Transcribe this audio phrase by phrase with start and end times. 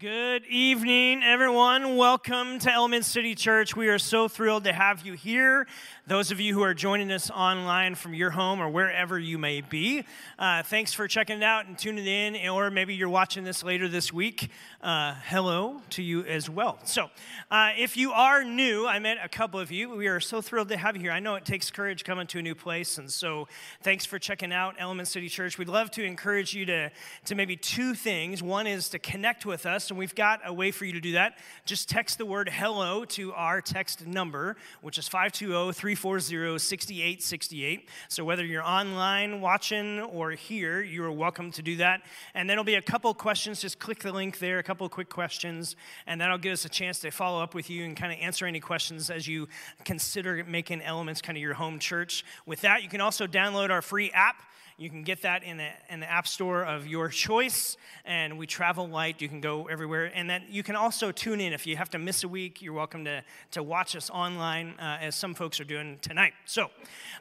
[0.00, 1.94] Good evening, everyone.
[1.94, 3.76] Welcome to Element City Church.
[3.76, 5.66] We are so thrilled to have you here.
[6.06, 9.60] Those of you who are joining us online from your home or wherever you may
[9.60, 10.04] be,
[10.38, 13.88] uh, thanks for checking it out and tuning in, or maybe you're watching this later
[13.88, 14.48] this week.
[14.82, 16.78] Uh, hello to you as well.
[16.84, 17.10] So,
[17.50, 19.90] uh, if you are new, I met a couple of you.
[19.90, 21.12] We are so thrilled to have you here.
[21.12, 23.48] I know it takes courage coming to a new place, and so
[23.82, 25.58] thanks for checking out Element City Church.
[25.58, 26.90] We'd love to encourage you to,
[27.26, 28.42] to maybe two things.
[28.42, 31.12] One is to connect with us, and we've got a way for you to do
[31.12, 31.38] that.
[31.64, 37.88] Just text the word hello to our text number, which is 520 340 6868.
[38.08, 42.02] So whether you're online watching or here, you are welcome to do that.
[42.34, 43.60] And then there'll be a couple questions.
[43.60, 45.76] Just click the link there, a couple quick questions,
[46.06, 48.46] and that'll give us a chance to follow up with you and kind of answer
[48.46, 49.48] any questions as you
[49.84, 52.24] consider making Elements kind of your home church.
[52.46, 54.42] With that, you can also download our free app.
[54.80, 57.76] You can get that in, a, in the app store of your choice,
[58.06, 59.20] and we travel light.
[59.20, 60.10] You can go everywhere.
[60.14, 61.52] And then you can also tune in.
[61.52, 64.96] If you have to miss a week, you're welcome to, to watch us online, uh,
[65.02, 66.32] as some folks are doing tonight.
[66.46, 66.68] So uh,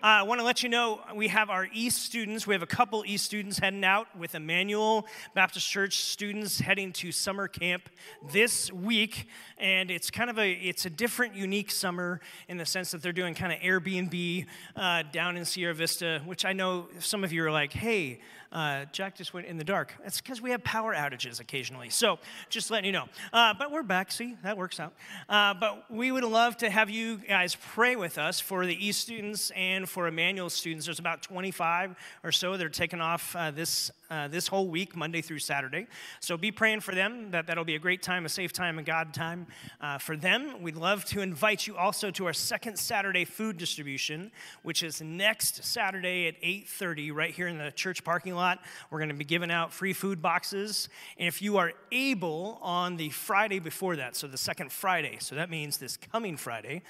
[0.01, 2.47] I want to let you know we have our East students.
[2.47, 7.11] We have a couple East students heading out with Emmanuel Baptist Church students heading to
[7.11, 7.89] summer camp
[8.31, 9.27] this week.
[9.57, 13.11] And it's kind of a, it's a different, unique summer in the sense that they're
[13.11, 14.45] doing kind of Airbnb
[14.77, 18.19] uh, down in Sierra Vista, which I know some of you are like, hey,
[18.51, 19.93] uh, Jack just went in the dark.
[20.01, 21.89] That's because we have power outages occasionally.
[21.89, 22.17] So
[22.49, 23.05] just letting you know.
[23.31, 24.11] Uh, but we're back.
[24.11, 24.93] See, that works out.
[25.27, 29.01] Uh, but we would love to have you guys pray with us for the East
[29.01, 30.85] students and for Emmanuel students.
[30.85, 34.95] There's about 25 or so that are taking off uh, this uh, this whole week,
[34.95, 35.87] Monday through Saturday.
[36.19, 37.31] So be praying for them.
[37.31, 39.47] That that'll be a great time, a safe time, a God time
[39.81, 40.61] uh, for them.
[40.61, 44.31] We'd love to invite you also to our second Saturday food distribution,
[44.63, 48.59] which is next Saturday at 8:30, right here in the church parking lot.
[48.89, 52.97] We're going to be giving out free food boxes, and if you are able on
[52.97, 56.81] the Friday before that, so the second Friday, so that means this coming Friday,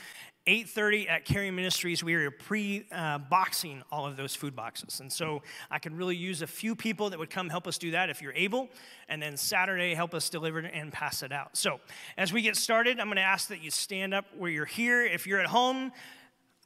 [0.50, 5.00] 8.30 at Caring Ministries, we are pre-boxing all of those food boxes.
[5.00, 7.91] And so I could really use a few people that would come help us do
[7.91, 8.68] that if you're able.
[9.09, 11.56] And then Saturday, help us deliver and pass it out.
[11.56, 11.79] So
[12.18, 15.06] as we get started, I'm going to ask that you stand up where you're here.
[15.06, 15.91] If you're at home,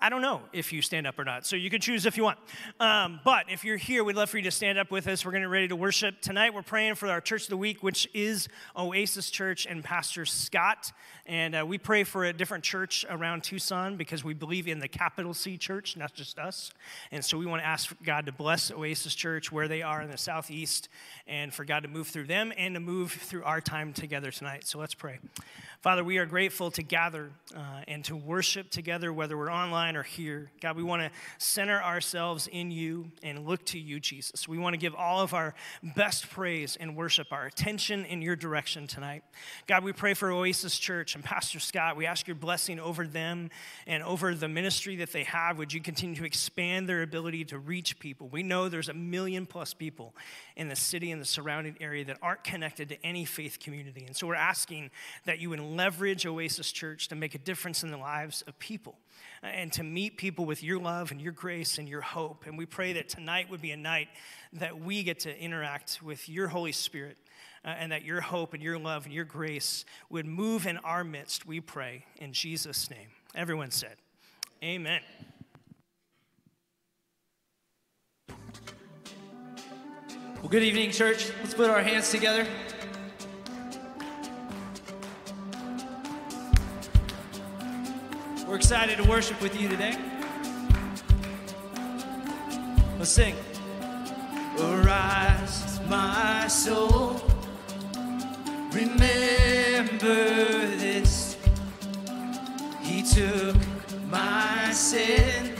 [0.03, 2.23] I don't know if you stand up or not, so you can choose if you
[2.23, 2.37] want.
[2.77, 5.25] Um, but if you're here, we'd love for you to stand up with us.
[5.25, 6.53] We're to ready to worship tonight.
[6.53, 10.91] We're praying for our church of the week, which is Oasis Church and Pastor Scott.
[11.25, 14.89] And uh, we pray for a different church around Tucson because we believe in the
[14.89, 16.73] capital C church, not just us.
[17.13, 20.11] And so we want to ask God to bless Oasis Church where they are in
[20.11, 20.89] the southeast,
[21.27, 24.67] and for God to move through them and to move through our time together tonight.
[24.67, 25.19] So let's pray.
[25.79, 27.59] Father, we are grateful to gather uh,
[27.89, 30.51] and to worship together, whether we're online or here.
[30.61, 34.47] God, we want to center ourselves in you and look to you, Jesus.
[34.47, 35.53] We want to give all of our
[35.95, 39.23] best praise and worship, our attention in your direction tonight.
[39.67, 41.95] God, we pray for Oasis Church and Pastor Scott.
[41.95, 43.49] We ask your blessing over them
[43.87, 45.57] and over the ministry that they have.
[45.57, 48.27] Would you continue to expand their ability to reach people?
[48.29, 50.15] We know there's a million plus people
[50.55, 54.05] in the city and the surrounding area that aren't connected to any faith community.
[54.05, 54.91] And so we're asking
[55.25, 58.95] that you would leverage Oasis Church to make a difference in the lives of people
[59.41, 62.45] and to meet people with your love and your grace and your hope.
[62.45, 64.07] And we pray that tonight would be a night
[64.53, 67.17] that we get to interact with your Holy Spirit.
[67.65, 71.01] Uh, and that your hope and your love and your grace would move in our
[71.01, 73.07] midst, we pray, in Jesus' name.
[73.35, 73.95] Everyone said,
[74.61, 74.99] Amen.
[80.43, 81.31] Well, good evening, church.
[81.41, 82.45] Let's put our hands together.
[88.53, 89.97] We're excited to worship with you today.
[92.99, 93.35] Let's sing.
[94.59, 97.19] Arise, my soul.
[98.71, 100.13] Remember
[100.77, 101.35] this.
[102.83, 103.55] He took
[104.11, 105.55] my sin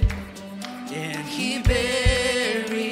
[0.91, 2.82] and he buried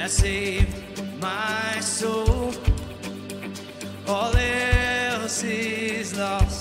[0.00, 2.54] that saved my soul.
[4.08, 6.59] All else is lost.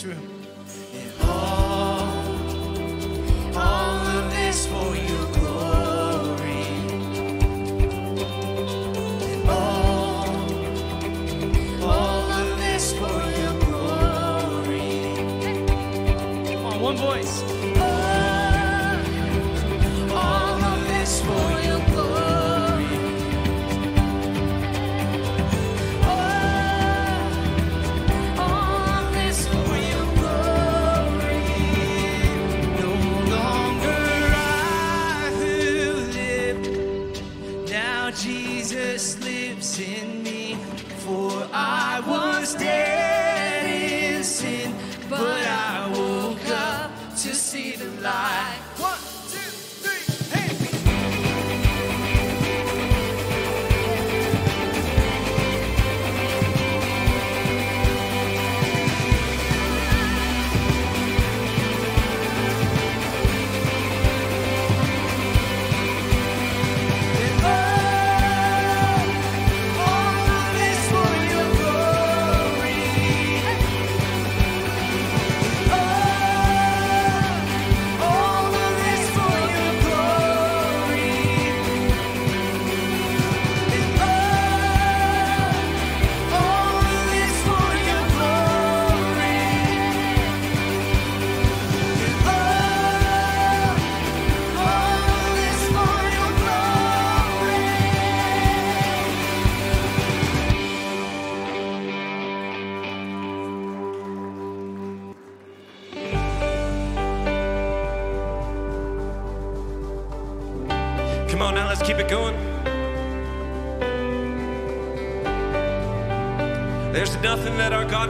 [0.00, 0.29] this room.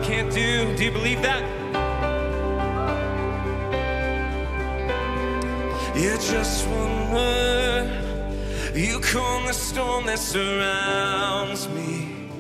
[0.02, 0.76] Can't do.
[0.76, 1.42] Do you believe that?
[5.94, 8.00] You're just one word.
[8.74, 12.30] You calm the storm that surrounds me.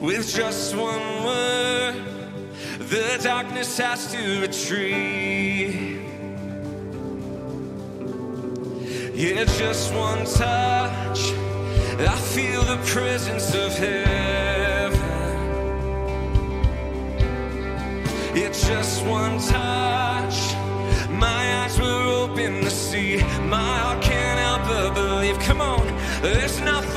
[0.00, 1.94] With just one word,
[2.78, 6.00] the darkness has to retreat.
[9.14, 11.32] Yeah, just one touch,
[11.98, 14.11] I feel the presence of Him.
[26.22, 26.91] There's nothing.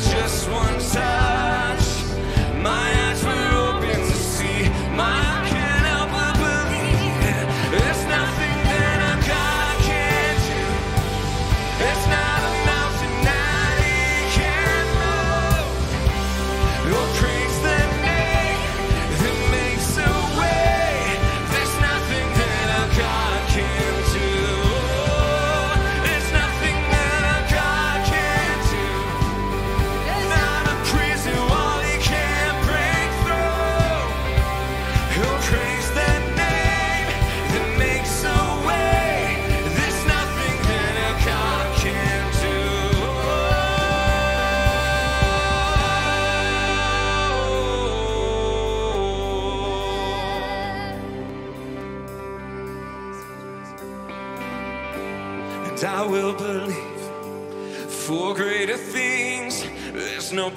[0.00, 1.09] is just one time.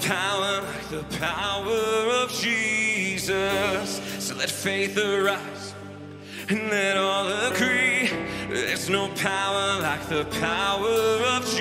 [0.01, 4.01] power like the power of Jesus.
[4.19, 5.73] So let faith arise
[6.49, 8.09] and let all agree.
[8.49, 10.87] There's no power like the power
[11.35, 11.52] of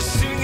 [0.00, 0.43] Singing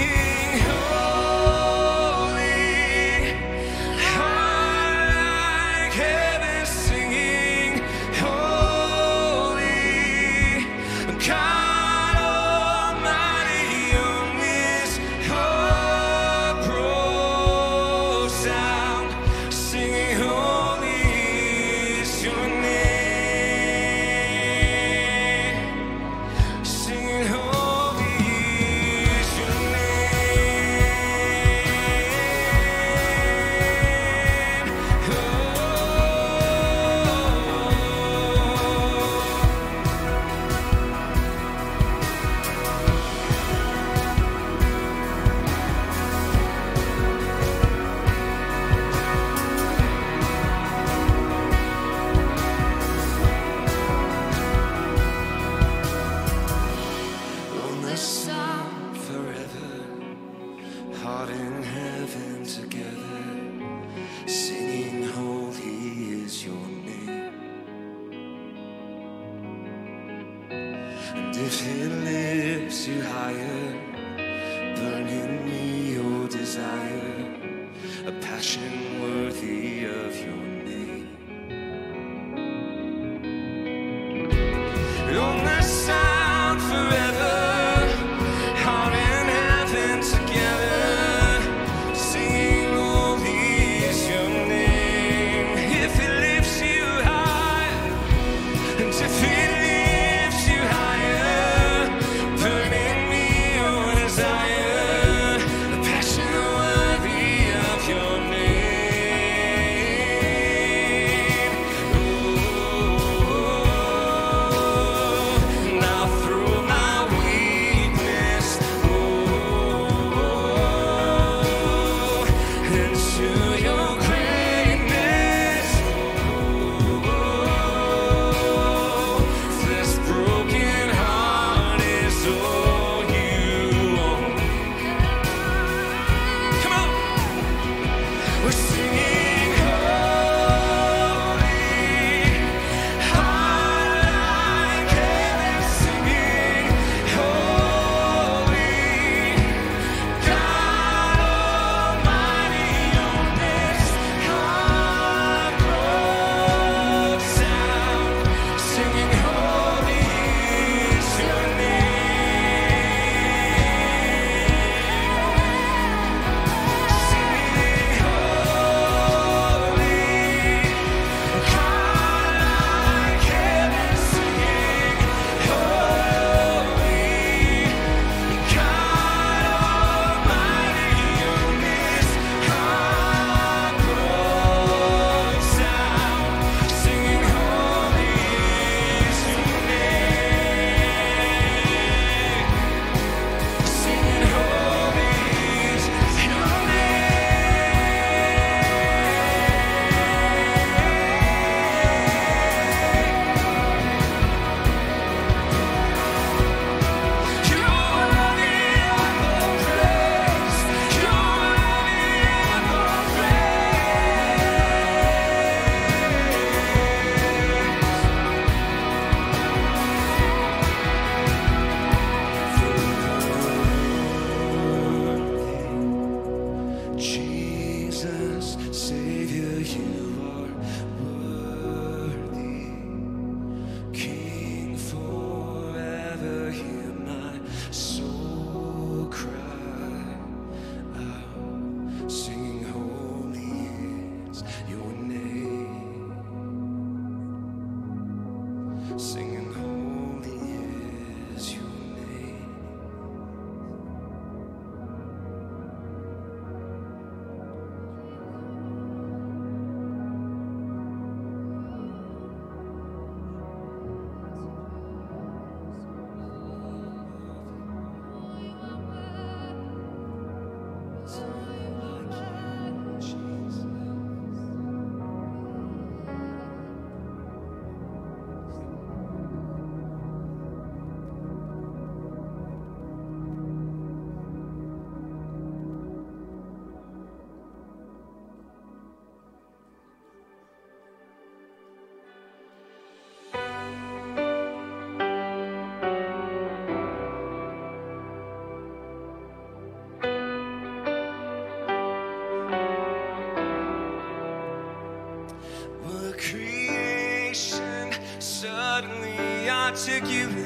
[309.83, 310.40] suddenly articulate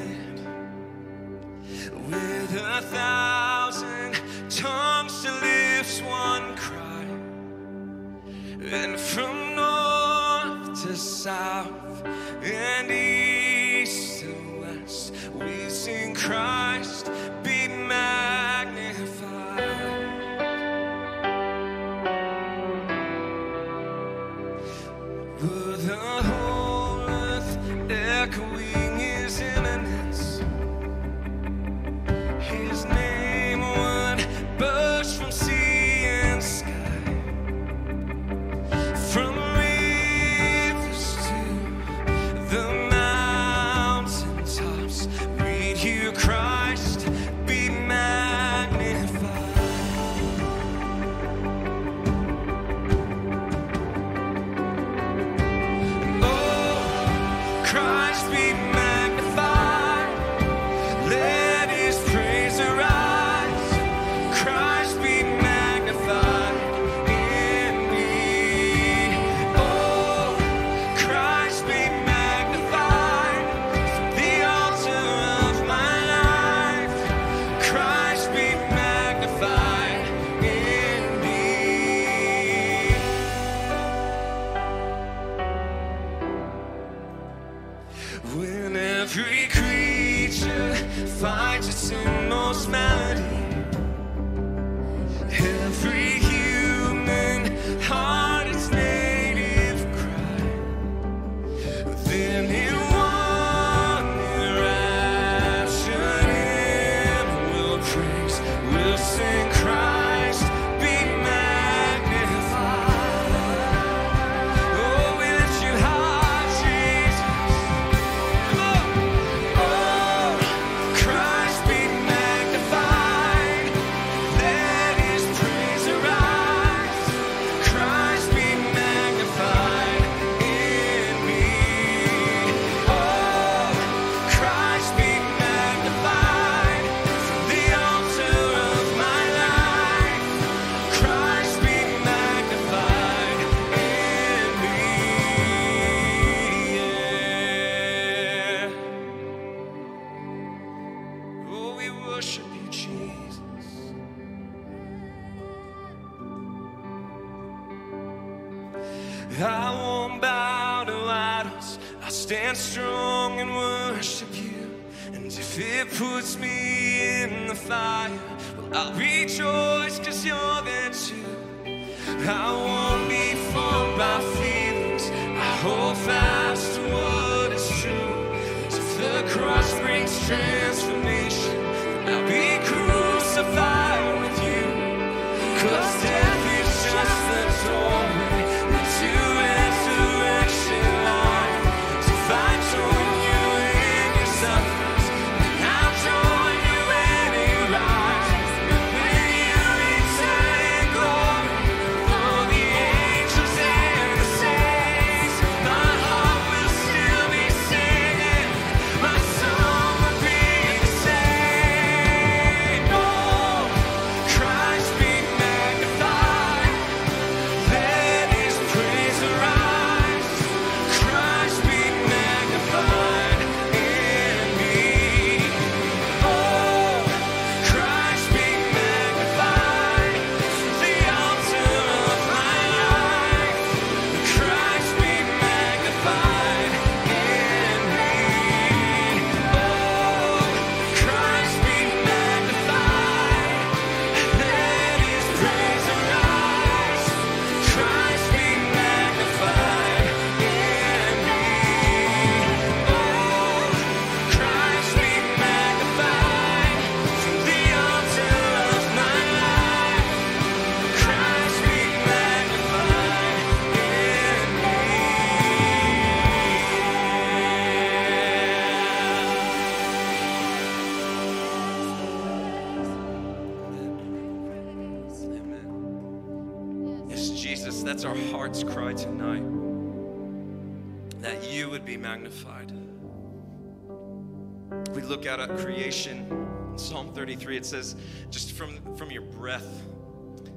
[285.16, 286.26] look out at creation.
[286.72, 287.96] In Psalm 33, it says,
[288.28, 289.82] just from, from your breath,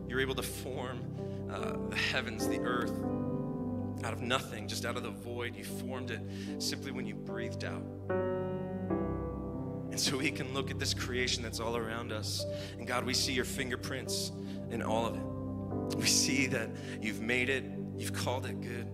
[0.06, 1.00] you're able to form
[1.50, 2.92] uh, the heavens, the earth.
[4.04, 6.20] Out of nothing, just out of the void, you formed it
[6.58, 7.82] simply when you breathed out.
[9.92, 12.46] And so we can look at this creation that's all around us.
[12.78, 14.34] And God, we see your fingerprints
[14.72, 15.96] in all of it.
[15.98, 16.70] We see that
[17.02, 17.64] you've made it,
[17.96, 18.88] you've called it good.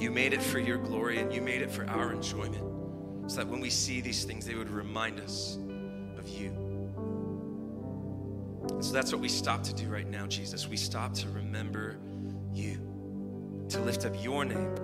[0.00, 2.71] You made it for your glory and you made it for our enjoyment.
[3.26, 5.58] So that when we see these things, they would remind us
[6.18, 6.50] of you.
[8.68, 10.68] And so that's what we stop to do right now, Jesus.
[10.68, 11.98] We stop to remember
[12.52, 12.78] you,
[13.70, 14.74] to lift up your name.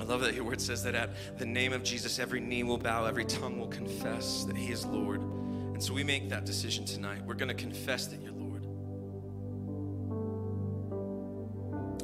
[0.00, 2.78] I love that your word says that at the name of Jesus, every knee will
[2.78, 5.20] bow, every tongue will confess that he is Lord.
[5.20, 7.22] And so we make that decision tonight.
[7.24, 8.64] We're going to confess that you're Lord.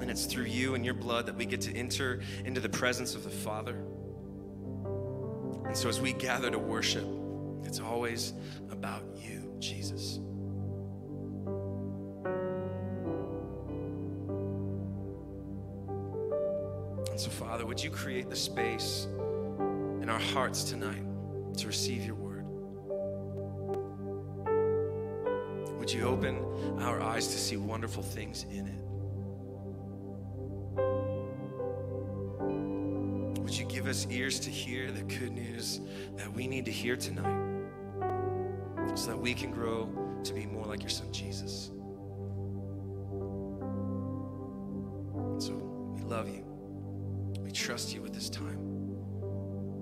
[0.01, 3.14] And it's through you and your blood that we get to enter into the presence
[3.14, 3.85] of the Father.
[5.64, 7.07] And so as we gather to worship,
[7.64, 8.33] it's always
[8.70, 10.20] about you, Jesus.
[17.11, 19.07] And so, Father, would you create the space
[20.03, 21.05] in our hearts tonight
[21.59, 22.44] to receive your word?
[25.79, 26.38] Would you open
[26.81, 28.84] our eyes to see wonderful things in it?
[33.44, 35.80] Would you give us ears to hear the good news
[36.16, 37.61] that we need to hear tonight
[38.94, 39.90] so that we can grow
[40.24, 41.70] to be more like your son Jesus?
[45.38, 45.52] So
[45.94, 46.42] we love you.
[47.42, 48.59] We trust you with this time.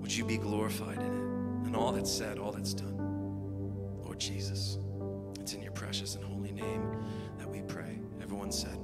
[0.01, 2.97] Would you be glorified in it and all that's said, all that's done?
[4.03, 4.77] Lord Jesus,
[5.39, 6.85] it's in your precious and holy name
[7.37, 7.97] that we pray.
[8.21, 8.77] Everyone said,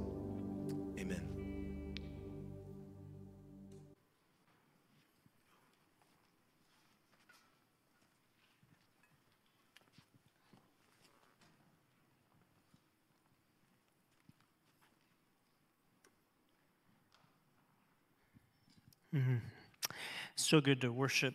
[20.50, 21.34] So good to worship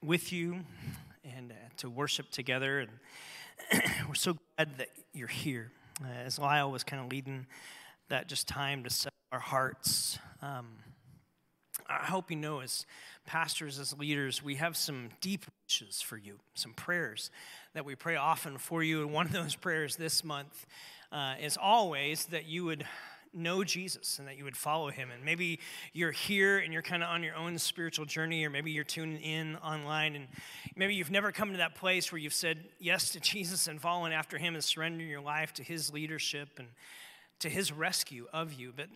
[0.00, 0.60] with you
[1.24, 2.78] and uh, to worship together.
[2.78, 5.72] And we're so glad that you're here.
[6.00, 7.46] Uh, as Lyle was kind of leading
[8.10, 10.20] that just time to set our hearts.
[10.40, 10.68] Um,
[11.88, 12.86] I hope you know, as
[13.26, 17.32] pastors, as leaders, we have some deep wishes for you, some prayers
[17.72, 19.02] that we pray often for you.
[19.02, 20.64] And one of those prayers this month
[21.10, 22.86] uh, is always that you would
[23.34, 25.10] know Jesus and that you would follow him.
[25.10, 25.60] And maybe
[25.92, 29.20] you're here and you're kind of on your own spiritual journey, or maybe you're tuning
[29.20, 30.28] in online and
[30.76, 34.12] maybe you've never come to that place where you've said yes to Jesus and fallen
[34.12, 36.68] after him and surrendering your life to his leadership and
[37.40, 38.72] to his rescue of you.
[38.74, 38.86] But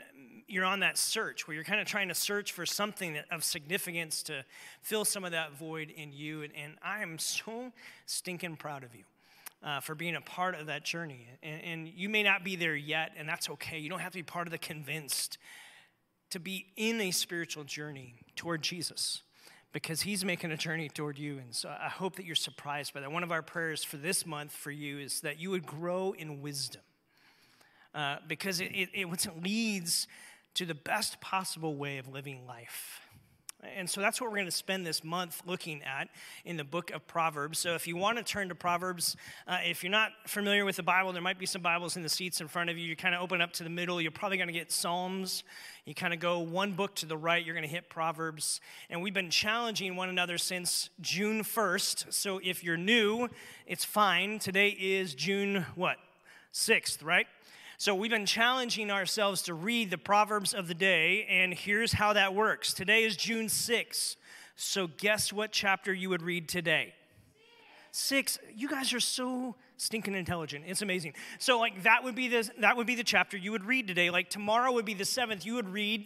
[0.46, 3.44] you're on that search where you're kind of trying to search for something that, of
[3.44, 4.44] significance to
[4.80, 6.42] fill some of that void in you.
[6.42, 7.72] And, and I am so
[8.06, 9.04] stinking proud of you
[9.62, 11.28] uh, for being a part of that journey.
[11.42, 13.78] And, and you may not be there yet, and that's okay.
[13.78, 15.38] You don't have to be part of the convinced
[16.30, 19.22] to be in a spiritual journey toward Jesus
[19.72, 21.38] because he's making a journey toward you.
[21.38, 23.12] And so I hope that you're surprised by that.
[23.12, 26.40] One of our prayers for this month for you is that you would grow in
[26.40, 26.82] wisdom
[27.94, 30.06] uh, because it, it, it leads
[30.54, 33.00] to the best possible way of living life.
[33.76, 36.08] And so that's what we're going to spend this month looking at
[36.44, 37.58] in the book of Proverbs.
[37.58, 39.16] So if you want to turn to Proverbs,
[39.48, 42.08] uh, if you're not familiar with the Bible, there might be some Bibles in the
[42.08, 42.84] seats in front of you.
[42.86, 45.42] You kind of open up to the middle, you're probably going to get Psalms.
[45.84, 48.60] You kind of go one book to the right, you're going to hit Proverbs.
[48.90, 52.12] And we've been challenging one another since June 1st.
[52.12, 53.28] So if you're new,
[53.66, 54.38] it's fine.
[54.38, 55.96] Today is June what?
[56.52, 57.26] 6th, right?
[57.80, 62.12] So we've been challenging ourselves to read the Proverbs of the day, and here's how
[62.14, 62.74] that works.
[62.74, 64.16] Today is June 6th.
[64.56, 66.92] So guess what chapter you would read today?
[67.92, 68.36] Six.
[68.52, 70.64] You guys are so stinking intelligent.
[70.66, 71.12] It's amazing.
[71.38, 74.10] So like that would be the that would be the chapter you would read today.
[74.10, 75.46] Like tomorrow would be the seventh.
[75.46, 76.04] You would read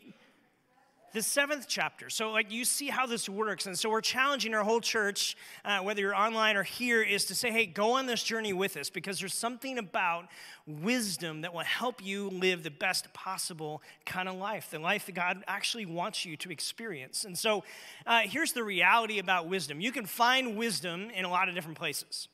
[1.12, 2.10] the seventh chapter.
[2.10, 3.66] So, like, you see how this works.
[3.66, 7.34] And so, we're challenging our whole church, uh, whether you're online or here, is to
[7.34, 10.28] say, hey, go on this journey with us because there's something about
[10.66, 15.14] wisdom that will help you live the best possible kind of life, the life that
[15.14, 17.24] God actually wants you to experience.
[17.24, 17.64] And so,
[18.06, 21.78] uh, here's the reality about wisdom you can find wisdom in a lot of different
[21.78, 22.28] places.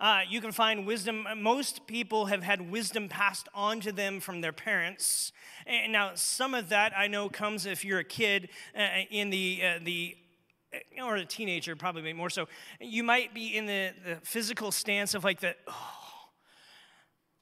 [0.00, 1.26] Uh, you can find wisdom.
[1.36, 5.30] Most people have had wisdom passed on to them from their parents.
[5.66, 9.60] And now, some of that I know comes if you're a kid uh, in the,
[9.62, 10.16] uh, the
[11.02, 12.48] or a teenager, probably more so.
[12.80, 15.99] You might be in the, the physical stance of like the, oh,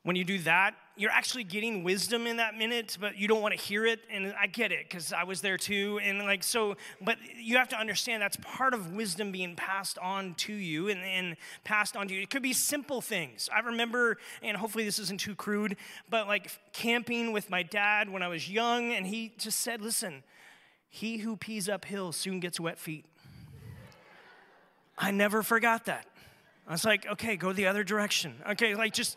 [0.08, 3.52] when you do that, you're actually getting wisdom in that minute, but you don't want
[3.52, 4.00] to hear it.
[4.10, 6.00] And I get it because I was there too.
[6.02, 10.32] And like, so, but you have to understand that's part of wisdom being passed on
[10.36, 12.22] to you and, and passed on to you.
[12.22, 13.50] It could be simple things.
[13.54, 15.76] I remember, and hopefully this isn't too crude,
[16.08, 20.22] but like camping with my dad when I was young, and he just said, listen,
[20.88, 23.04] he who pees uphill soon gets wet feet.
[24.96, 26.06] I never forgot that.
[26.66, 28.34] I was like, okay, go the other direction.
[28.50, 29.16] Okay, like just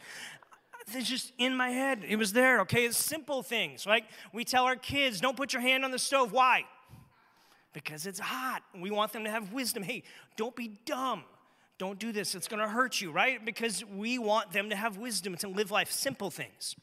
[0.96, 2.04] it's just in my head.
[2.08, 2.86] It was there, okay?
[2.86, 3.86] It's simple things.
[3.86, 6.32] Like we tell our kids, don't put your hand on the stove.
[6.32, 6.66] Why?
[7.74, 8.64] Because it's hot.
[8.80, 9.84] We want them to have wisdom.
[9.84, 10.04] Hey,
[10.36, 11.24] don't be dumb.
[11.78, 12.36] Don't do this.
[12.36, 13.44] It's going to hurt you, right?
[13.44, 15.92] Because we want them to have wisdom to live life.
[15.92, 16.76] Simple things.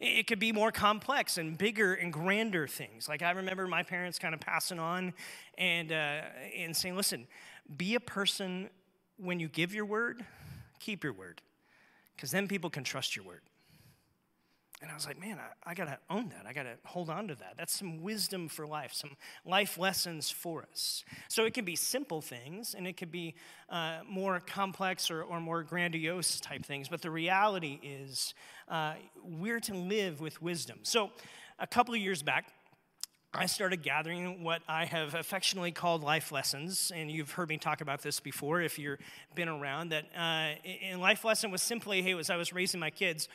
[0.00, 3.08] It could be more complex and bigger and grander things.
[3.08, 5.14] Like I remember my parents kind of passing on
[5.56, 6.22] and, uh,
[6.56, 7.26] and saying, listen,
[7.76, 8.68] be a person
[9.16, 10.24] when you give your word,
[10.80, 11.40] keep your word
[12.22, 13.40] because then people can trust your word.
[14.82, 16.44] And I was like, man, I, I got to own that.
[16.44, 17.54] I got to hold on to that.
[17.56, 19.16] That's some wisdom for life, some
[19.46, 21.04] life lessons for us.
[21.28, 23.36] So it can be simple things and it could be
[23.70, 26.88] uh, more complex or, or more grandiose type things.
[26.88, 28.34] But the reality is,
[28.68, 30.80] uh, we're to live with wisdom.
[30.82, 31.10] So
[31.60, 32.52] a couple of years back,
[33.34, 37.80] I started gathering what I have affectionately called life lessons, and you've heard me talk
[37.80, 38.98] about this before if you've
[39.34, 39.88] been around.
[39.88, 43.28] That uh, in life lesson was simply, hey, as I was raising my kids,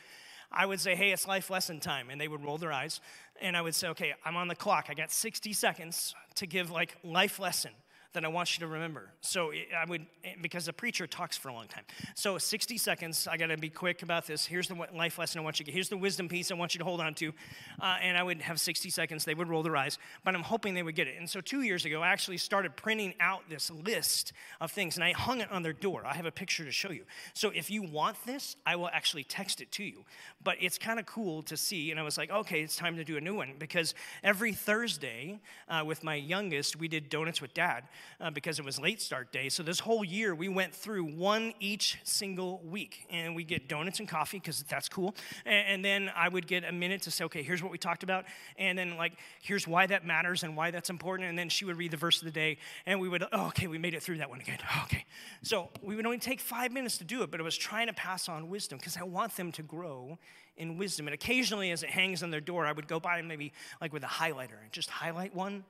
[0.51, 3.01] I would say, hey, it's life lesson time, and they would roll their eyes,
[3.41, 4.87] and I would say, okay, I'm on the clock.
[4.89, 7.71] I got 60 seconds to give like life lesson
[8.17, 9.11] that I want you to remember.
[9.21, 10.07] So I would,
[10.41, 11.83] because the preacher talks for a long time.
[12.15, 14.43] So 60 seconds, I got to be quick about this.
[14.43, 15.75] Here's the life lesson I want you to get.
[15.75, 17.31] Here's the wisdom piece I want you to hold on to.
[17.79, 19.23] Uh, and I would have 60 seconds.
[19.23, 21.17] They would roll their eyes, but I'm hoping they would get it.
[21.19, 25.03] And so two years ago, I actually started printing out this list of things and
[25.03, 26.03] I hung it on their door.
[26.03, 27.03] I have a picture to show you.
[27.35, 30.05] So if you want this, I will actually text it to you.
[30.43, 31.91] But it's kind of cool to see.
[31.91, 35.39] And I was like, okay, it's time to do a new one because every Thursday
[35.69, 37.83] uh, with my youngest, we did Donuts with Dad
[38.19, 39.49] uh, because it was late start day.
[39.49, 43.05] So this whole year, we went through one each single week.
[43.09, 45.15] And we get donuts and coffee because that's cool.
[45.45, 48.03] And, and then I would get a minute to say, okay, here's what we talked
[48.03, 48.25] about.
[48.57, 51.29] And then, like, here's why that matters and why that's important.
[51.29, 52.57] And then she would read the verse of the day.
[52.85, 54.59] And we would, oh, okay, we made it through that one again.
[54.83, 55.05] Okay.
[55.41, 57.93] So we would only take five minutes to do it, but it was trying to
[57.93, 60.17] pass on wisdom because I want them to grow
[60.57, 61.07] in wisdom.
[61.07, 63.93] And occasionally, as it hangs on their door, I would go by and maybe like
[63.93, 65.63] with a highlighter and just highlight one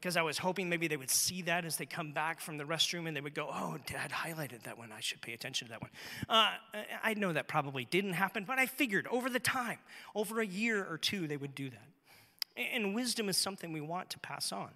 [0.00, 2.64] because I was hoping maybe they would see that as they come back from the
[2.64, 4.92] restroom and they would go, Oh, dad highlighted that one.
[4.92, 5.90] I should pay attention to that one.
[6.28, 6.52] Uh,
[7.02, 9.78] I know that probably didn't happen, but I figured over the time,
[10.14, 11.88] over a year or two, they would do that.
[12.56, 14.70] And wisdom is something we want to pass on.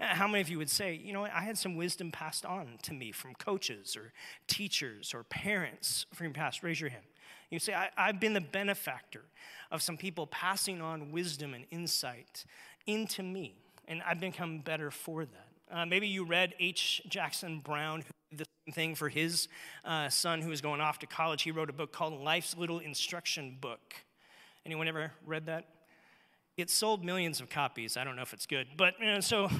[0.00, 2.78] Uh, how many of you would say, you know, I had some wisdom passed on
[2.82, 4.12] to me from coaches or
[4.46, 6.62] teachers or parents from your past?
[6.62, 7.04] Raise your hand.
[7.50, 9.24] You say, I, have been the benefactor
[9.70, 12.46] of some people passing on wisdom and insight
[12.86, 13.61] into me
[13.92, 15.48] and I've become better for that.
[15.70, 17.02] Uh, maybe you read H.
[17.08, 19.48] Jackson Brown, who did the same thing for his
[19.84, 21.42] uh, son who was going off to college.
[21.42, 23.94] He wrote a book called Life's Little Instruction Book.
[24.64, 25.66] Anyone ever read that?
[26.56, 27.98] It sold millions of copies.
[27.98, 29.50] I don't know if it's good, but you know, so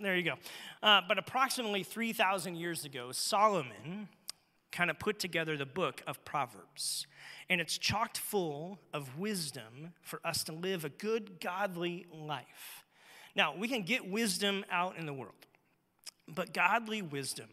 [0.00, 0.34] there you go.
[0.82, 4.08] Uh, but approximately 3,000 years ago, Solomon
[4.72, 7.06] kind of put together the book of Proverbs.
[7.50, 12.85] And it's chocked full of wisdom for us to live a good, godly life.
[13.36, 15.34] Now, we can get wisdom out in the world,
[16.26, 17.50] but godly wisdom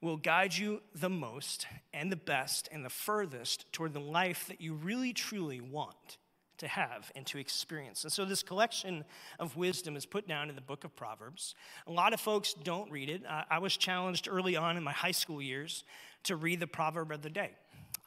[0.00, 4.62] will guide you the most and the best and the furthest toward the life that
[4.62, 6.16] you really truly want
[6.58, 8.02] to have and to experience.
[8.04, 9.04] And so, this collection
[9.38, 11.54] of wisdom is put down in the book of Proverbs.
[11.86, 13.22] A lot of folks don't read it.
[13.50, 15.84] I was challenged early on in my high school years
[16.24, 17.50] to read the proverb of the day.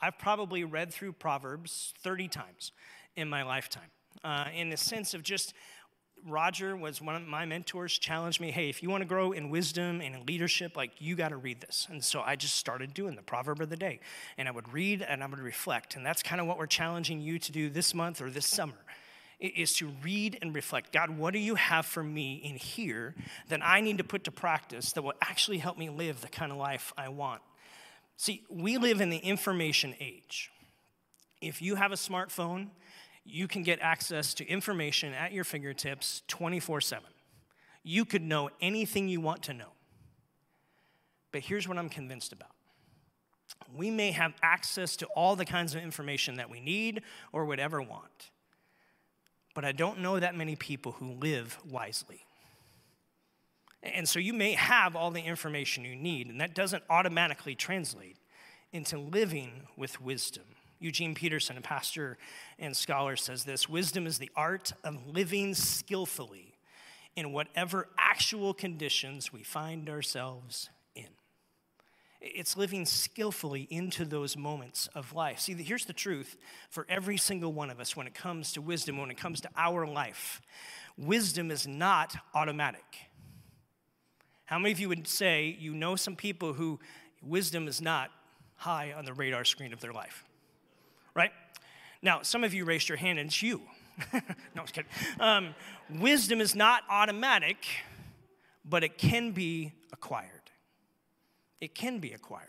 [0.02, 2.72] I've probably read through Proverbs 30 times
[3.16, 3.92] in my lifetime.
[4.24, 5.54] Uh, in the sense of just
[6.26, 9.50] Roger was one of my mentors, challenged me, hey, if you want to grow in
[9.50, 11.88] wisdom and in leadership, like you got to read this.
[11.90, 14.00] And so I just started doing the proverb of the day.
[14.38, 15.96] And I would read and I would reflect.
[15.96, 18.78] And that's kind of what we're challenging you to do this month or this summer
[19.40, 20.92] is to read and reflect.
[20.92, 23.16] God, what do you have for me in here
[23.48, 26.52] that I need to put to practice that will actually help me live the kind
[26.52, 27.42] of life I want?
[28.18, 30.52] See, we live in the information age.
[31.42, 32.68] If you have a smartphone,
[33.30, 37.04] you can get access to information at your fingertips 24 7.
[37.84, 39.74] You could know anything you want to know.
[41.32, 42.50] But here's what I'm convinced about
[43.76, 47.60] we may have access to all the kinds of information that we need or would
[47.60, 48.32] ever want.
[49.54, 52.22] But I don't know that many people who live wisely.
[53.82, 58.18] And so you may have all the information you need, and that doesn't automatically translate
[58.72, 60.44] into living with wisdom
[60.80, 62.18] Eugene Peterson, a pastor
[62.58, 66.58] and scholar, says this Wisdom is the art of living skillfully
[67.16, 71.08] in whatever actual conditions we find ourselves in.
[72.22, 75.40] It's living skillfully into those moments of life.
[75.40, 76.38] See, here's the truth
[76.70, 79.50] for every single one of us when it comes to wisdom, when it comes to
[79.58, 80.42] our life
[81.00, 82.84] wisdom is not automatic.
[84.46, 86.80] How many of you would say you know some people who
[87.22, 88.12] wisdom is not
[88.56, 90.26] high on the radar screen of their life?
[91.16, 91.32] Right?
[92.02, 93.62] Now, some of you raised your hand and it's you.
[94.14, 94.22] no,
[94.56, 94.92] I'm just kidding.
[95.20, 95.56] Um,
[95.90, 97.58] wisdom is not automatic,
[98.64, 100.30] but it can be acquired.
[101.60, 102.48] It can be acquired.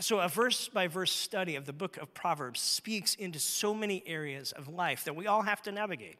[0.00, 4.02] So, a verse by verse study of the book of Proverbs speaks into so many
[4.06, 6.18] areas of life that we all have to navigate.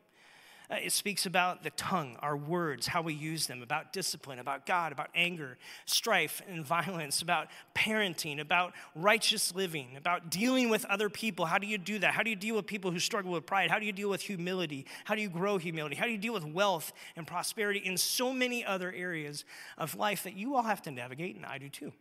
[0.70, 4.66] Uh, it speaks about the tongue, our words, how we use them, about discipline, about
[4.66, 5.56] God, about anger,
[5.86, 11.46] strife, and violence, about parenting, about righteous living, about dealing with other people.
[11.46, 12.12] How do you do that?
[12.12, 13.70] How do you deal with people who struggle with pride?
[13.70, 14.84] How do you deal with humility?
[15.04, 15.96] How do you grow humility?
[15.96, 19.46] How do you deal with wealth and prosperity in so many other areas
[19.78, 21.92] of life that you all have to navigate, and I do too?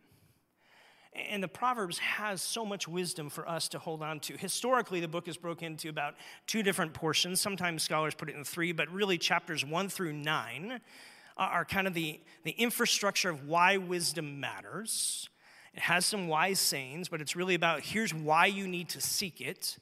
[1.30, 4.36] And the Proverbs has so much wisdom for us to hold on to.
[4.36, 6.14] Historically, the book is broken into about
[6.46, 7.40] two different portions.
[7.40, 10.80] Sometimes scholars put it in three, but really, chapters one through nine
[11.36, 15.28] are kind of the, the infrastructure of why wisdom matters.
[15.74, 19.40] It has some wise sayings, but it's really about here's why you need to seek
[19.40, 19.78] it.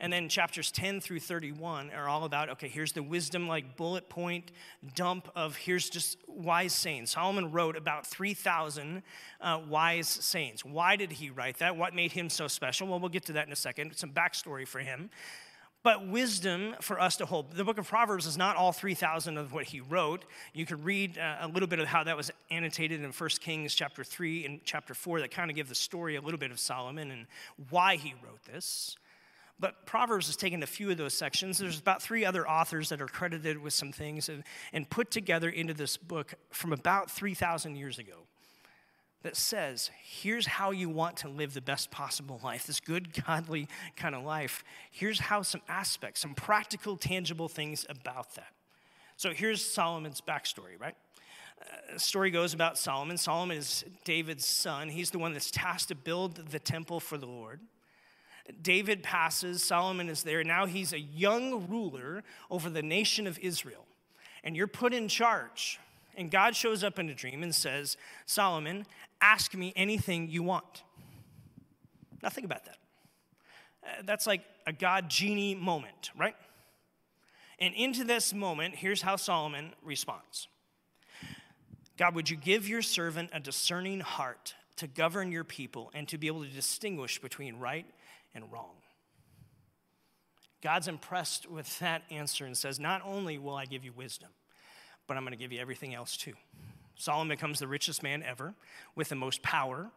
[0.00, 4.08] And then chapters 10 through 31 are all about okay, here's the wisdom, like bullet
[4.08, 4.50] point
[4.94, 7.10] dump of here's just wise sayings.
[7.10, 9.02] Solomon wrote about 3,000
[9.40, 10.64] uh, wise sayings.
[10.64, 11.76] Why did he write that?
[11.76, 12.88] What made him so special?
[12.88, 13.94] Well, we'll get to that in a second.
[13.94, 15.10] Some backstory for him.
[15.82, 17.52] But wisdom for us to hold.
[17.52, 20.26] The book of Proverbs is not all 3,000 of what he wrote.
[20.52, 23.74] You could read uh, a little bit of how that was annotated in 1 Kings
[23.74, 26.60] chapter 3 and chapter 4 that kind of give the story a little bit of
[26.60, 27.26] Solomon and
[27.70, 28.96] why he wrote this.
[29.60, 31.58] But Proverbs has taken a few of those sections.
[31.58, 34.42] There's about three other authors that are credited with some things and,
[34.72, 38.26] and put together into this book from about 3,000 years ago
[39.22, 43.68] that says, here's how you want to live the best possible life, this good, godly
[43.96, 44.64] kind of life.
[44.90, 48.54] Here's how some aspects, some practical, tangible things about that.
[49.18, 50.94] So here's Solomon's backstory, right?
[51.60, 53.18] Uh, story goes about Solomon.
[53.18, 54.88] Solomon is David's son.
[54.88, 57.60] He's the one that's tasked to build the temple for the Lord.
[58.62, 60.44] David passes, Solomon is there.
[60.44, 63.86] Now he's a young ruler over the nation of Israel.
[64.42, 65.78] And you're put in charge.
[66.16, 67.96] And God shows up in a dream and says,
[68.26, 68.86] Solomon,
[69.20, 70.82] ask me anything you want.
[72.22, 72.76] Now think about that.
[73.82, 76.34] Uh, that's like a God genie moment, right?
[77.58, 80.48] And into this moment, here's how Solomon responds
[81.96, 86.16] God, would you give your servant a discerning heart to govern your people and to
[86.16, 87.84] be able to distinguish between right
[88.34, 88.76] and wrong.
[90.62, 94.28] God's impressed with that answer and says, Not only will I give you wisdom,
[95.06, 96.34] but I'm going to give you everything else too.
[96.96, 98.54] Solomon becomes the richest man ever
[98.94, 99.90] with the most power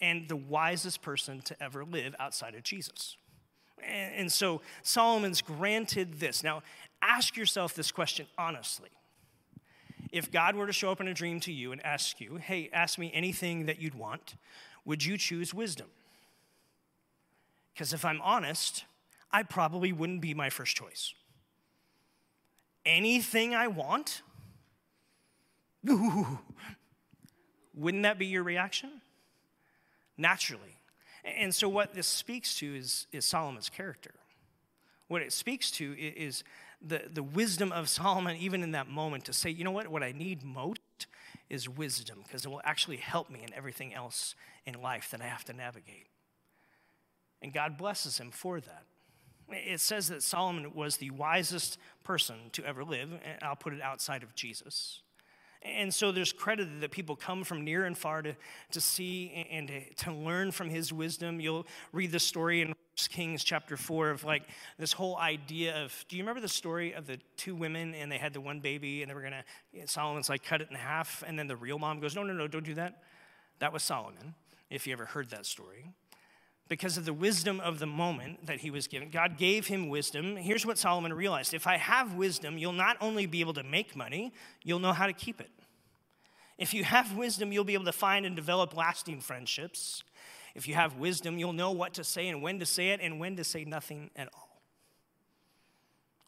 [0.00, 3.16] and the wisest person to ever live outside of Jesus.
[3.86, 6.42] And, so Solomon's granted this.
[6.42, 6.62] Now,
[7.02, 8.90] ask yourself this question honestly.
[10.12, 12.70] If God were to show up in a dream to you and ask you, hey,
[12.72, 14.36] ask me anything that you'd want,
[14.84, 15.88] would you choose wisdom?
[17.74, 18.84] Because if I'm honest,
[19.32, 21.12] I probably wouldn't be my first choice.
[22.86, 24.22] Anything I want?
[25.88, 26.38] Ooh.
[27.74, 29.00] Wouldn't that be your reaction?
[30.16, 30.76] Naturally.
[31.24, 34.14] And so, what this speaks to is, is Solomon's character.
[35.08, 36.44] What it speaks to is
[36.80, 40.02] the, the wisdom of Solomon, even in that moment, to say, you know what, what
[40.02, 41.06] I need most
[41.50, 44.34] is wisdom, because it will actually help me in everything else
[44.66, 46.06] in life that I have to navigate.
[47.44, 48.84] And God blesses him for that.
[49.50, 53.82] It says that Solomon was the wisest person to ever live, and I'll put it
[53.82, 55.02] outside of Jesus.
[55.60, 58.34] And so there's credit that people come from near and far to,
[58.70, 61.38] to see and to, to learn from his wisdom.
[61.38, 62.74] You'll read the story in
[63.10, 64.44] Kings chapter 4 of like
[64.78, 68.18] this whole idea of do you remember the story of the two women and they
[68.18, 69.44] had the one baby and they were gonna,
[69.84, 72.48] Solomon's like cut it in half, and then the real mom goes, No, no, no,
[72.48, 73.02] don't do that.
[73.58, 74.34] That was Solomon,
[74.70, 75.92] if you ever heard that story
[76.68, 79.10] because of the wisdom of the moment that he was given.
[79.10, 80.36] God gave him wisdom.
[80.36, 83.94] Here's what Solomon realized if I have wisdom, you'll not only be able to make
[83.94, 85.50] money, you'll know how to keep it.
[86.56, 90.04] If you have wisdom, you'll be able to find and develop lasting friendships.
[90.54, 93.18] If you have wisdom, you'll know what to say and when to say it and
[93.18, 94.43] when to say nothing at all.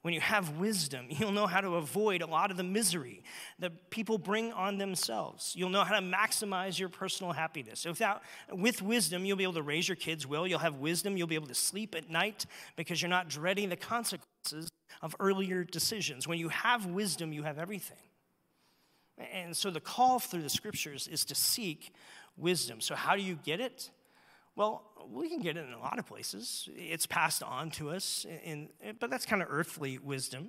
[0.06, 3.24] When you have wisdom, you'll know how to avoid a lot of the misery
[3.58, 5.52] that people bring on themselves.
[5.56, 7.84] You'll know how to maximize your personal happiness.
[7.84, 10.46] Without, with wisdom, you'll be able to raise your kids well.
[10.46, 11.16] You'll have wisdom.
[11.16, 12.46] You'll be able to sleep at night
[12.76, 14.70] because you're not dreading the consequences
[15.02, 16.28] of earlier decisions.
[16.28, 17.98] When you have wisdom, you have everything.
[19.32, 21.92] And so the call through the scriptures is to seek
[22.36, 22.80] wisdom.
[22.80, 23.90] So, how do you get it?
[24.56, 24.82] Well,
[25.12, 26.68] we can get it in a lot of places.
[26.74, 30.48] It's passed on to us, in, but that's kind of earthly wisdom.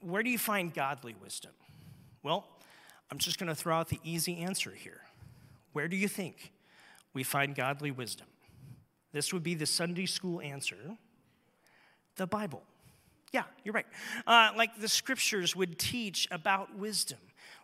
[0.00, 1.52] Where do you find godly wisdom?
[2.24, 2.48] Well,
[3.10, 5.02] I'm just going to throw out the easy answer here.
[5.72, 6.52] Where do you think
[7.14, 8.26] we find godly wisdom?
[9.12, 10.76] This would be the Sunday school answer
[12.16, 12.62] the Bible.
[13.32, 13.86] Yeah, you're right.
[14.26, 17.18] Uh, like the scriptures would teach about wisdom.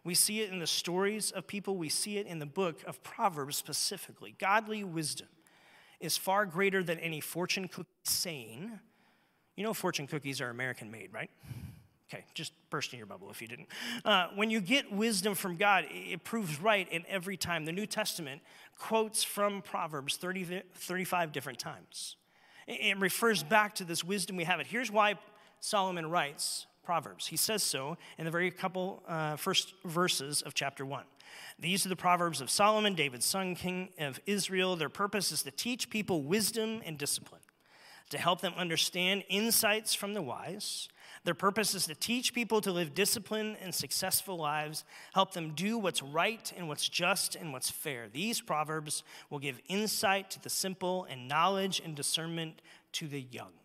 [0.05, 3.03] We see it in the stories of people, we see it in the book of
[3.03, 4.35] Proverbs specifically.
[4.39, 5.29] Godly wisdom
[6.01, 8.79] is far greater than any fortune cookie saying.
[9.57, 11.31] You know, fortune cookies are American made, right?
[12.09, 13.69] Okay, just burst in your bubble if you didn't.
[14.03, 17.67] Uh, when you get wisdom from God, it proves right in every time.
[17.67, 18.41] The New Testament
[18.79, 22.17] quotes from Proverbs 30, 35 different times.
[22.67, 24.61] It refers back to this wisdom we have.
[24.61, 24.67] It.
[24.67, 25.19] Here's why
[25.61, 27.27] Solomon writes Proverbs.
[27.27, 31.05] He says so in the very couple uh, first verses of chapter 1.
[31.59, 34.75] These are the Proverbs of Solomon, David's son, king of Israel.
[34.75, 37.43] Their purpose is to teach people wisdom and discipline,
[38.09, 40.89] to help them understand insights from the wise.
[41.25, 45.77] Their purpose is to teach people to live disciplined and successful lives, help them do
[45.77, 48.09] what's right and what's just and what's fair.
[48.11, 52.63] These proverbs will give insight to the simple and knowledge and discernment
[52.93, 53.58] to the young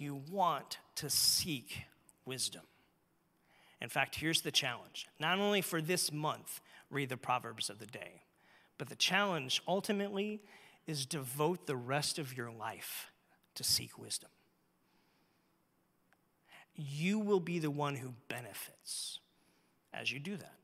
[0.00, 1.84] you want to seek
[2.24, 2.62] wisdom.
[3.80, 7.86] In fact, here's the challenge not only for this month, read the Proverbs of the
[7.86, 8.22] day,
[8.78, 10.42] but the challenge ultimately
[10.86, 13.10] is to devote the rest of your life
[13.54, 14.30] to seek wisdom.
[16.74, 19.20] You will be the one who benefits
[19.92, 20.54] as you do that,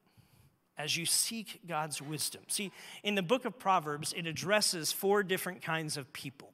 [0.79, 2.43] as you seek God's wisdom.
[2.49, 2.73] See,
[3.03, 6.53] in the book of Proverbs, it addresses four different kinds of people.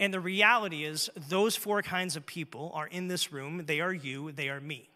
[0.00, 3.64] And the reality is, those four kinds of people are in this room.
[3.66, 4.88] They are you, they are me.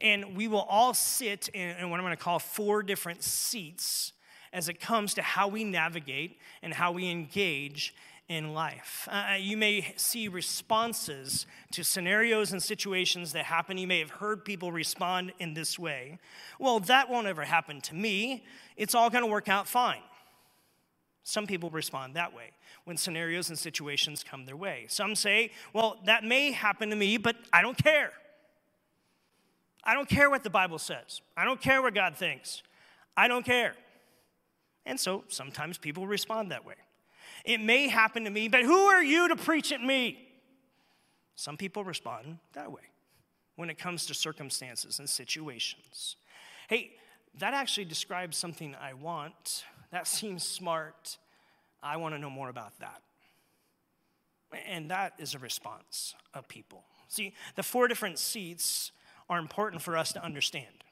[0.00, 4.12] And we will all sit in, in what I'm going to call four different seats
[4.52, 7.94] as it comes to how we navigate and how we engage
[8.28, 9.08] in life.
[9.08, 13.78] Uh, you may see responses to scenarios and situations that happen.
[13.78, 16.18] You may have heard people respond in this way.
[16.58, 18.42] Well, that won't ever happen to me.
[18.76, 20.02] It's all going to work out fine.
[21.22, 22.50] Some people respond that way
[22.84, 24.86] when scenarios and situations come their way.
[24.88, 28.12] Some say, well, that may happen to me, but I don't care.
[29.84, 31.20] I don't care what the Bible says.
[31.36, 32.62] I don't care what God thinks.
[33.16, 33.74] I don't care.
[34.86, 36.74] And so sometimes people respond that way.
[37.44, 40.28] It may happen to me, but who are you to preach at me?
[41.34, 42.82] Some people respond that way
[43.56, 46.16] when it comes to circumstances and situations.
[46.68, 46.92] Hey,
[47.38, 49.64] that actually describes something I want.
[49.90, 51.18] That seems smart.
[51.82, 53.02] I want to know more about that.
[54.66, 56.84] And that is a response of people.
[57.08, 58.92] See, the four different seats
[59.28, 60.84] are important for us to understand.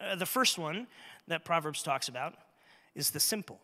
[0.00, 0.86] Uh, the first one
[1.28, 2.34] that Proverbs talks about
[2.94, 3.60] is the simple.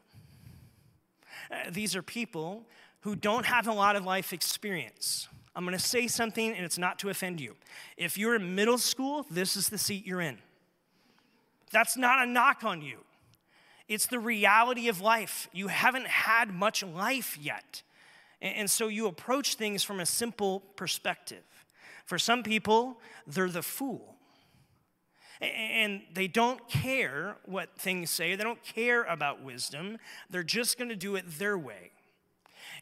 [1.50, 2.66] Uh, these are people
[3.00, 5.28] who don't have a lot of life experience.
[5.54, 7.56] I'm going to say something and it's not to offend you.
[7.96, 10.38] If you're in middle school, this is the seat you're in.
[11.70, 12.98] That's not a knock on you.
[13.88, 15.48] It's the reality of life.
[15.52, 17.82] You haven't had much life yet.
[18.40, 21.44] And so you approach things from a simple perspective.
[22.04, 24.16] For some people, they're the fool.
[25.40, 29.98] And they don't care what things say, they don't care about wisdom.
[30.30, 31.90] They're just going to do it their way.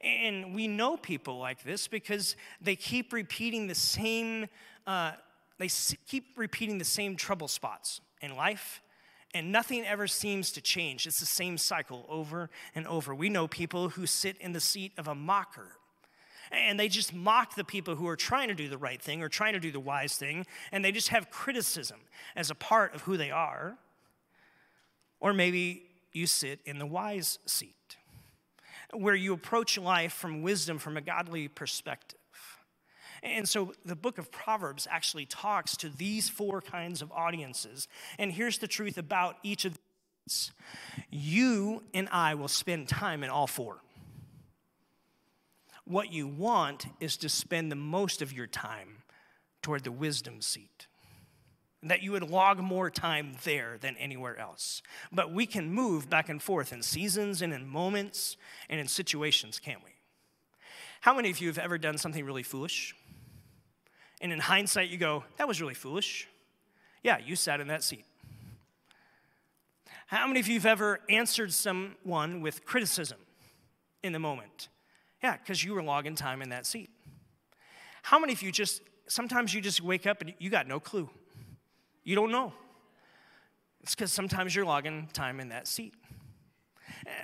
[0.02, 4.46] And we know people like this because they keep repeating the same,
[4.86, 5.12] uh,
[5.58, 5.68] they
[6.06, 8.80] keep repeating the same trouble spots in life
[9.34, 11.06] and nothing ever seems to change.
[11.06, 13.14] It's the same cycle over and over.
[13.14, 15.76] We know people who sit in the seat of a mocker.
[16.52, 19.28] And they just mock the people who are trying to do the right thing or
[19.28, 22.00] trying to do the wise thing, and they just have criticism
[22.34, 23.78] as a part of who they are.
[25.20, 27.96] Or maybe you sit in the wise seat,
[28.92, 32.18] where you approach life from wisdom, from a godly perspective.
[33.22, 37.88] And so the book of Proverbs actually talks to these four kinds of audiences.
[38.18, 40.52] And here's the truth about each of these
[41.10, 43.78] you and I will spend time in all four.
[45.84, 49.02] What you want is to spend the most of your time
[49.60, 50.86] toward the wisdom seat.
[51.82, 54.82] That you would log more time there than anywhere else.
[55.10, 58.36] But we can move back and forth in seasons and in moments
[58.68, 59.90] and in situations, can't we?
[61.00, 62.94] How many of you have ever done something really foolish?
[64.20, 66.28] And in hindsight, you go, that was really foolish.
[67.02, 68.04] Yeah, you sat in that seat.
[70.06, 73.18] How many of you have ever answered someone with criticism
[74.02, 74.68] in the moment?
[75.22, 76.90] Yeah, because you were logging time in that seat.
[78.02, 81.08] How many of you just, sometimes you just wake up and you got no clue?
[82.04, 82.52] You don't know.
[83.82, 85.94] It's because sometimes you're logging time in that seat.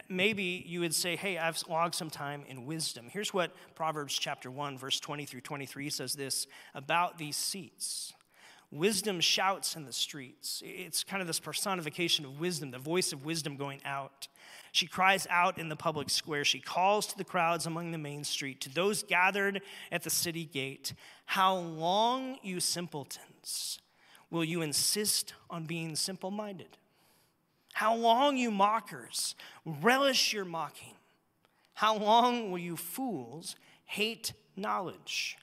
[0.09, 3.09] Maybe you would say, Hey, I've logged some time in wisdom.
[3.11, 8.13] Here's what Proverbs chapter 1, verse 20 through 23 says this about these seats.
[8.73, 10.61] Wisdom shouts in the streets.
[10.65, 14.27] It's kind of this personification of wisdom, the voice of wisdom going out.
[14.73, 16.45] She cries out in the public square.
[16.45, 19.63] She calls to the crowds among the main street, to those gathered
[19.93, 20.95] at the city gate.
[21.27, 23.79] How long, you simpletons,
[24.31, 26.77] will you insist on being simple minded?
[27.77, 29.35] How long, you mockers,
[29.67, 30.95] relish your mocking?
[31.75, 33.55] How long will you fools
[33.85, 35.37] hate knowledge?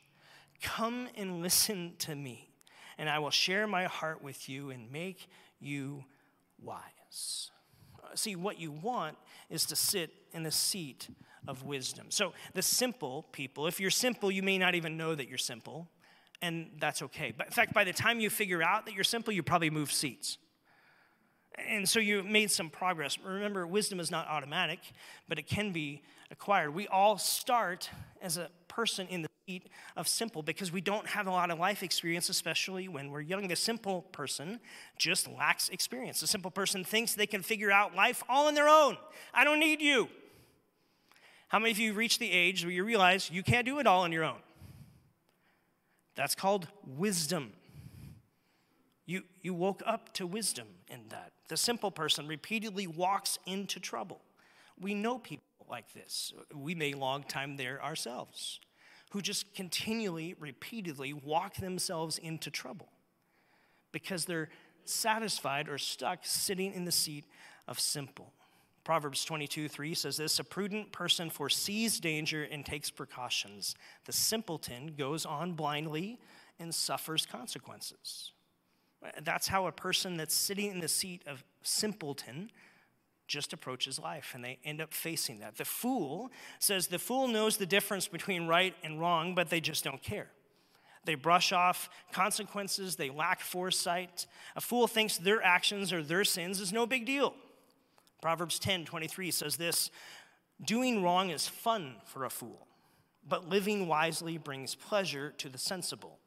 [0.60, 2.50] Come and listen to me,
[2.98, 5.28] and I will share my heart with you and make
[5.60, 6.06] you
[6.60, 7.52] wise.
[8.04, 9.16] Uh, See, what you want
[9.52, 11.10] is to sit in the seat
[11.48, 12.08] of wisdom.
[12.10, 15.88] So, the simple people, if you're simple, you may not even know that you're simple,
[16.42, 17.32] and that's okay.
[17.38, 19.92] But in fact, by the time you figure out that you're simple, you probably move
[19.92, 20.40] seats.
[21.58, 23.18] And so you made some progress.
[23.20, 24.80] Remember, wisdom is not automatic,
[25.28, 26.02] but it can be
[26.32, 26.74] acquired.
[26.74, 27.90] We all start
[28.22, 31.60] as a person in the seat of simple because we don't have a lot of
[31.60, 33.48] life experience, especially when we're young.
[33.48, 34.60] The simple person
[34.98, 36.22] just lacks experience.
[36.22, 38.98] The simple person thinks they can figure out life all on their own.
[39.34, 40.10] I don't need you.
[41.50, 44.02] How many of you reach the age where you realize you can't do it all
[44.02, 44.40] on your own?
[46.16, 47.54] That's called wisdom.
[49.06, 51.33] You, you woke up to wisdom in that.
[51.48, 54.22] The simple person repeatedly walks into trouble.
[54.80, 56.34] We know people like this.
[56.54, 58.60] We may long time there ourselves,
[59.12, 62.90] who just continually, repeatedly walk themselves into trouble
[63.92, 64.50] because they're
[64.86, 67.26] satisfied or stuck sitting in the seat
[67.68, 68.34] of simple.
[68.84, 73.76] Proverbs 22 3 says this A prudent person foresees danger and takes precautions.
[74.06, 76.20] The simpleton goes on blindly
[76.60, 78.33] and suffers consequences.
[79.24, 82.52] That's how a person that's sitting in the seat of simpleton
[83.28, 85.58] just approaches life and they end up facing that.
[85.58, 89.84] The fool says the fool knows the difference between right and wrong, but they just
[89.84, 90.28] don't care.
[91.06, 94.26] They brush off consequences, they lack foresight.
[94.56, 97.34] A fool thinks their actions or their sins is no big deal.
[98.22, 99.92] Proverbs 10 23 says this
[100.66, 102.68] Doing wrong is fun for a fool,
[103.28, 106.20] but living wisely brings pleasure to the sensible.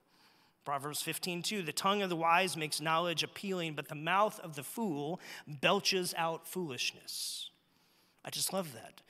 [0.66, 4.56] Proverbs 15, 2, the tongue of the wise makes knowledge appealing, but the mouth of
[4.56, 7.50] the fool belches out foolishness.
[8.24, 9.00] I just love that.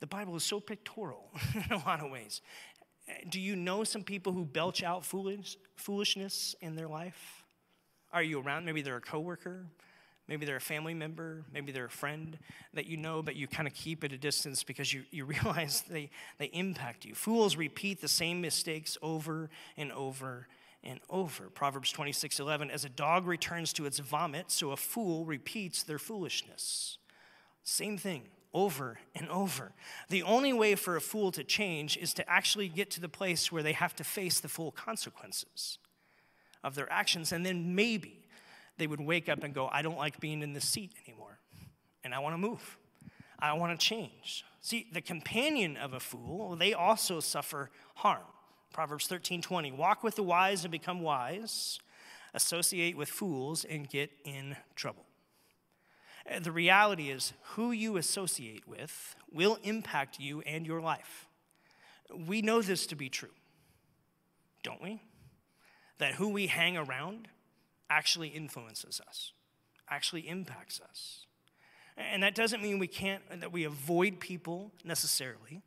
[0.00, 2.42] The Bible is so pictorial in a lot of ways.
[3.30, 7.44] Do you know some people who belch out foolish, foolishness in their life?
[8.12, 8.66] Are you around?
[8.66, 9.64] Maybe they're a coworker,
[10.28, 12.38] maybe they're a family member, maybe they're a friend
[12.74, 15.82] that you know, but you kind of keep at a distance because you, you realize
[15.88, 17.14] they, they impact you.
[17.14, 19.48] Fools repeat the same mistakes over
[19.78, 20.46] and over
[20.86, 21.50] and over.
[21.50, 25.98] Proverbs 26 11, as a dog returns to its vomit, so a fool repeats their
[25.98, 26.98] foolishness.
[27.64, 28.22] Same thing,
[28.54, 29.72] over and over.
[30.08, 33.50] The only way for a fool to change is to actually get to the place
[33.50, 35.78] where they have to face the full consequences
[36.62, 38.22] of their actions, and then maybe
[38.78, 41.38] they would wake up and go, I don't like being in this seat anymore,
[42.04, 42.78] and I want to move.
[43.38, 44.44] I want to change.
[44.60, 48.22] See, the companion of a fool, they also suffer harm.
[48.76, 49.72] Proverbs 13 20.
[49.72, 51.80] Walk with the wise and become wise,
[52.34, 55.06] associate with fools and get in trouble.
[56.42, 61.26] The reality is, who you associate with will impact you and your life.
[62.14, 63.30] We know this to be true,
[64.62, 65.00] don't we?
[65.96, 67.28] That who we hang around
[67.88, 69.32] actually influences us,
[69.88, 71.24] actually impacts us.
[71.96, 75.62] And that doesn't mean we can't, that we avoid people necessarily,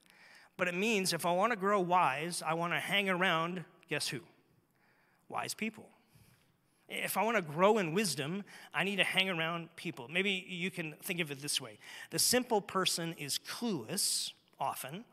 [0.59, 4.09] but it means if I want to grow wise, I want to hang around, guess
[4.09, 4.19] who?
[5.29, 5.87] Wise people.
[6.89, 8.43] If I want to grow in wisdom,
[8.73, 10.09] I need to hang around people.
[10.11, 11.79] Maybe you can think of it this way
[12.09, 15.05] the simple person is clueless, often,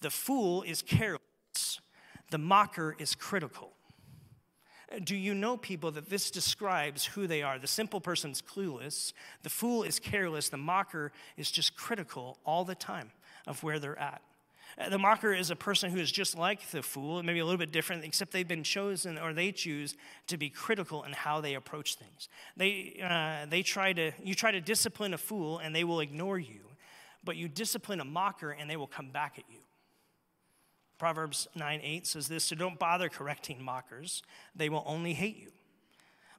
[0.00, 1.80] the fool is careless,
[2.30, 3.72] the mocker is critical.
[5.04, 7.58] Do you know people that this describes who they are?
[7.58, 12.74] The simple person's clueless, the fool is careless, the mocker is just critical all the
[12.74, 13.10] time
[13.46, 14.22] of where they're at.
[14.78, 17.58] Uh, The mocker is a person who is just like the fool, maybe a little
[17.58, 19.96] bit different, except they've been chosen or they choose
[20.26, 22.28] to be critical in how they approach things.
[22.56, 26.38] They, uh, they try to, you try to discipline a fool and they will ignore
[26.38, 26.60] you,
[27.24, 29.60] but you discipline a mocker and they will come back at you.
[30.98, 34.22] Proverbs 9 8 says this So don't bother correcting mockers,
[34.54, 35.52] they will only hate you.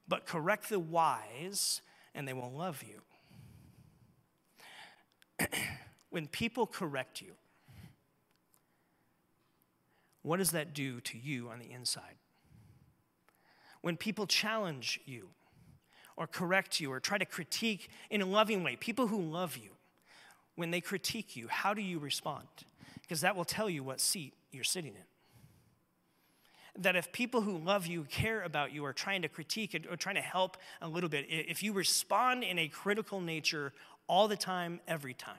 [0.07, 1.81] But correct the wise,
[2.15, 3.01] and they will love you.
[6.09, 7.33] when people correct you,
[10.27, 12.15] what does that do to you on the inside?
[13.81, 15.29] When people challenge you,
[16.15, 19.69] or correct you, or try to critique in a loving way, people who love you,
[20.55, 22.47] when they critique you, how do you respond?
[23.01, 25.03] Because that will tell you what seat you're sitting in
[26.77, 29.95] that if people who love you, care about you, are trying to critique it or
[29.95, 33.73] trying to help a little bit, if you respond in a critical nature
[34.07, 35.35] all the time, every time,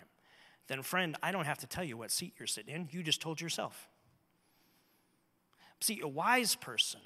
[0.67, 2.89] then friend, I don't have to tell you what seat you're sitting in.
[2.91, 3.89] You just told yourself.
[5.81, 7.01] See, a wise person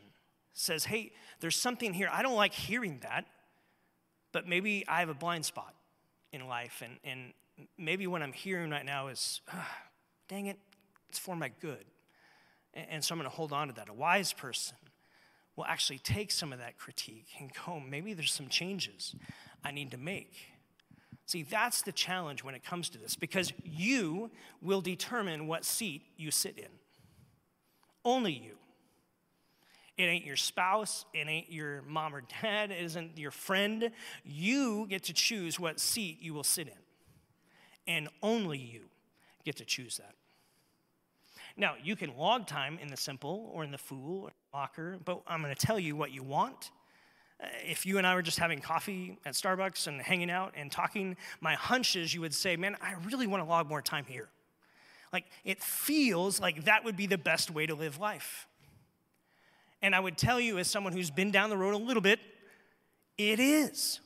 [0.53, 2.09] says, hey, there's something here.
[2.13, 3.27] I don't like hearing that,
[4.33, 5.75] but maybe I have a blind spot
[6.33, 7.33] in life, and, and
[7.77, 9.69] maybe what I'm hearing right now is, ah,
[10.29, 10.59] dang it,
[11.09, 11.85] it's for my good.
[12.75, 13.91] And so I'm going to hold on to that.
[13.91, 14.79] A wise person
[15.57, 19.15] will actually take some of that critique and go, maybe there's some changes
[19.63, 20.35] I need to make.
[21.27, 24.31] See, that's the challenge when it comes to this because you
[24.63, 26.69] will determine what seat you sit in.
[28.05, 28.57] Only you.
[30.03, 33.93] It ain't your spouse, it ain't your mom or dad, it isn't your friend.
[34.25, 36.75] You get to choose what seat you will sit in.
[37.87, 38.81] And only you
[39.45, 40.17] get to choose that.
[41.57, 45.23] Now, you can log time in the simple or in the fool or mocker, but
[45.29, 46.73] I'm going to tell you what you want.
[47.65, 51.17] If you and I were just having coffee at Starbucks and hanging out and talking,
[51.41, 54.31] my hunch is you would say, Man, I really want to log more time here.
[55.13, 58.49] Like, it feels like that would be the best way to live life.
[59.83, 62.21] And I would tell you, as someone who's been down the road a little bit,
[63.19, 64.01] it is.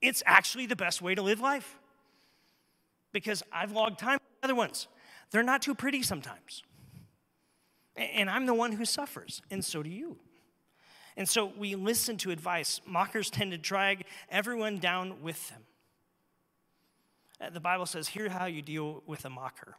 [0.00, 1.78] It's actually the best way to live life.
[3.12, 4.88] Because I've logged time with other ones.
[5.30, 6.62] They're not too pretty sometimes.
[7.96, 10.16] And I'm the one who suffers, and so do you.
[11.16, 12.80] And so we listen to advice.
[12.86, 15.62] Mockers tend to drag everyone down with them.
[17.40, 19.76] Uh, the Bible says, Here's how you deal with a mocker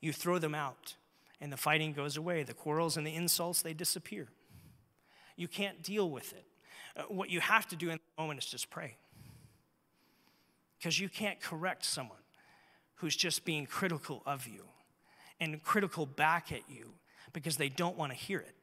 [0.00, 0.94] you throw them out,
[1.40, 2.42] and the fighting goes away.
[2.42, 4.28] The quarrels and the insults, they disappear.
[5.36, 6.44] You can't deal with it.
[6.96, 8.96] Uh, what you have to do in the moment is just pray.
[10.78, 12.18] Because you can't correct someone
[12.96, 14.64] who's just being critical of you
[15.40, 16.92] and critical back at you
[17.32, 18.54] because they don't want to hear it.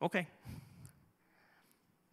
[0.00, 0.26] Okay.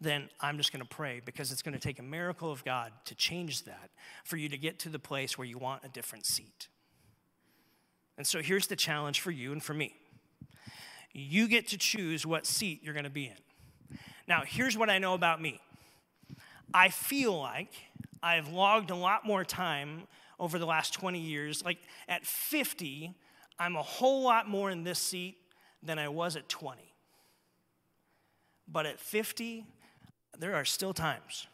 [0.00, 2.92] Then I'm just going to pray because it's going to take a miracle of God
[3.06, 3.90] to change that
[4.24, 6.68] for you to get to the place where you want a different seat.
[8.20, 9.94] And so here's the challenge for you and for me
[11.14, 13.98] you get to choose what seat you're going to be in.
[14.28, 15.58] Now, here's what I know about me
[16.74, 17.72] I feel like
[18.22, 20.02] I've logged a lot more time
[20.38, 21.64] over the last 20 years.
[21.64, 21.78] Like
[22.10, 23.14] at 50,
[23.58, 25.38] I'm a whole lot more in this seat
[25.82, 26.92] than I was at 20.
[28.68, 29.64] But at 50,
[30.38, 31.46] there are still times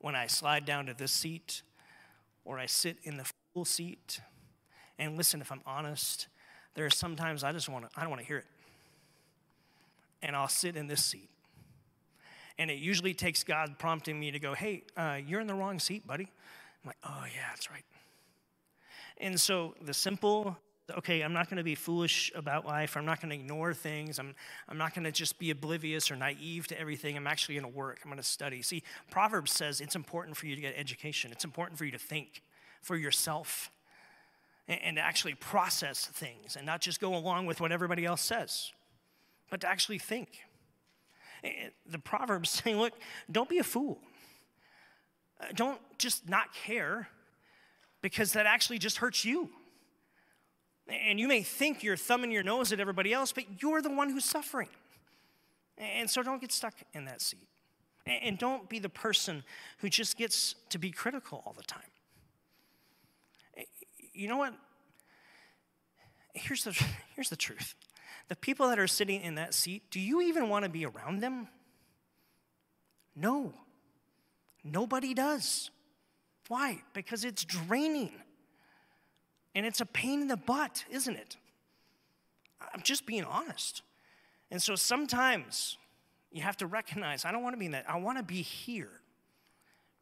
[0.00, 1.62] when I slide down to this seat
[2.44, 4.20] or I sit in the full seat.
[5.00, 6.28] And listen, if I'm honest,
[6.74, 8.44] there are sometimes I just want to, I don't want to hear it.
[10.22, 11.30] And I'll sit in this seat.
[12.58, 15.78] And it usually takes God prompting me to go, hey, uh, you're in the wrong
[15.78, 16.24] seat, buddy.
[16.24, 17.84] I'm like, oh, yeah, that's right.
[19.16, 20.58] And so the simple,
[20.98, 22.94] okay, I'm not going to be foolish about life.
[22.94, 24.18] I'm not going to ignore things.
[24.18, 24.34] I'm,
[24.68, 27.16] I'm not going to just be oblivious or naive to everything.
[27.16, 28.00] I'm actually going to work.
[28.04, 28.60] I'm going to study.
[28.60, 31.98] See, Proverbs says it's important for you to get education, it's important for you to
[31.98, 32.42] think
[32.82, 33.70] for yourself
[34.70, 38.72] and, and actually process things and not just go along with what everybody else says,
[39.50, 40.28] but to actually think.
[41.86, 42.94] The Proverbs say, look,
[43.30, 43.98] don't be a fool.
[45.40, 47.08] Uh, don't just not care
[48.00, 49.50] because that actually just hurts you.
[50.88, 54.10] And you may think you're thumbing your nose at everybody else, but you're the one
[54.10, 54.68] who's suffering.
[55.78, 57.46] And so don't get stuck in that seat.
[58.06, 59.44] And don't be the person
[59.78, 61.82] who just gets to be critical all the time.
[64.12, 64.54] You know what?
[66.34, 66.72] Here's the,
[67.14, 67.74] here's the truth
[68.28, 71.20] the people that are sitting in that seat, do you even want to be around
[71.20, 71.48] them?
[73.16, 73.52] No,
[74.62, 75.70] nobody does.
[76.46, 76.82] Why?
[76.94, 78.12] Because it's draining.
[79.54, 81.36] And it's a pain in the butt, isn't it?
[82.72, 83.82] I'm just being honest.
[84.50, 85.76] And so sometimes
[86.30, 87.84] you have to recognize I don't want to be in that.
[87.88, 89.00] I want to be here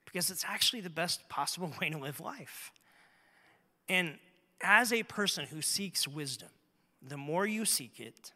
[0.04, 2.72] because it's actually the best possible way to live life.
[3.88, 4.18] And
[4.60, 6.48] as a person who seeks wisdom,
[7.06, 8.32] the more you seek it,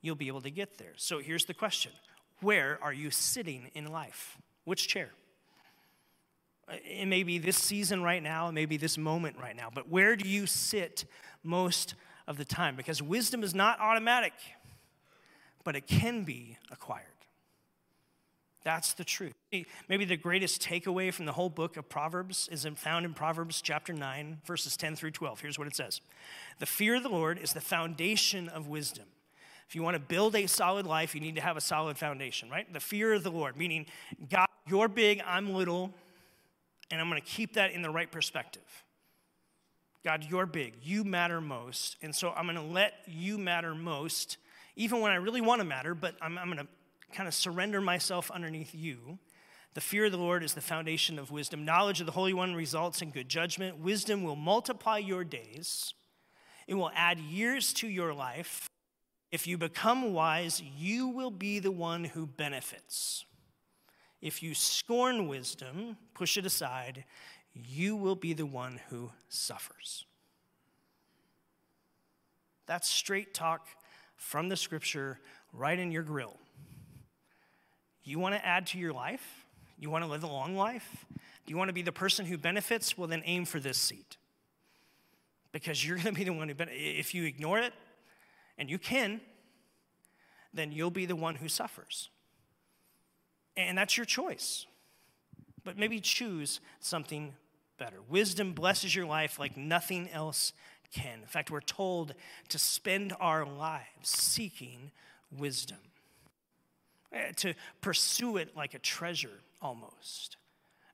[0.00, 0.92] you'll be able to get there.
[0.96, 1.92] So here's the question
[2.40, 4.38] Where are you sitting in life?
[4.64, 5.10] Which chair?
[6.68, 9.68] Uh, it may be this season right now, it may be this moment right now,
[9.72, 11.04] but where do you sit
[11.44, 11.94] most
[12.26, 14.32] of the time because wisdom is not automatic,
[15.62, 17.06] but it can be acquired.
[18.66, 19.32] That's the truth.
[19.88, 23.92] Maybe the greatest takeaway from the whole book of Proverbs is found in Proverbs chapter
[23.92, 25.40] 9, verses 10 through 12.
[25.40, 26.00] Here's what it says
[26.58, 29.04] The fear of the Lord is the foundation of wisdom.
[29.68, 32.50] If you want to build a solid life, you need to have a solid foundation,
[32.50, 32.70] right?
[32.72, 33.86] The fear of the Lord, meaning,
[34.28, 35.94] God, you're big, I'm little,
[36.90, 38.82] and I'm going to keep that in the right perspective.
[40.04, 44.38] God, you're big, you matter most, and so I'm going to let you matter most,
[44.74, 46.66] even when I really want to matter, but I'm, I'm going to
[47.12, 49.18] kind of surrender myself underneath you.
[49.74, 51.64] The fear of the Lord is the foundation of wisdom.
[51.64, 53.78] Knowledge of the Holy One results in good judgment.
[53.78, 55.94] Wisdom will multiply your days,
[56.66, 58.68] it will add years to your life.
[59.30, 63.24] If you become wise, you will be the one who benefits.
[64.22, 67.04] If you scorn wisdom, push it aside,
[67.52, 70.06] you will be the one who suffers.
[72.66, 73.68] That's straight talk
[74.16, 75.20] from the scripture
[75.52, 76.36] right in your grill.
[78.06, 79.44] You want to add to your life?
[79.78, 81.04] You want to live a long life?
[81.10, 82.96] Do you want to be the person who benefits?
[82.96, 84.16] Well, then aim for this seat.
[85.52, 86.80] Because you're going to be the one who benefits.
[86.82, 87.72] If you ignore it,
[88.58, 89.20] and you can,
[90.54, 92.08] then you'll be the one who suffers.
[93.56, 94.66] And that's your choice.
[95.64, 97.34] But maybe choose something
[97.76, 97.96] better.
[98.08, 100.52] Wisdom blesses your life like nothing else
[100.94, 101.20] can.
[101.20, 102.14] In fact, we're told
[102.48, 104.92] to spend our lives seeking
[105.36, 105.78] wisdom.
[107.16, 110.36] Eh, to pursue it like a treasure almost.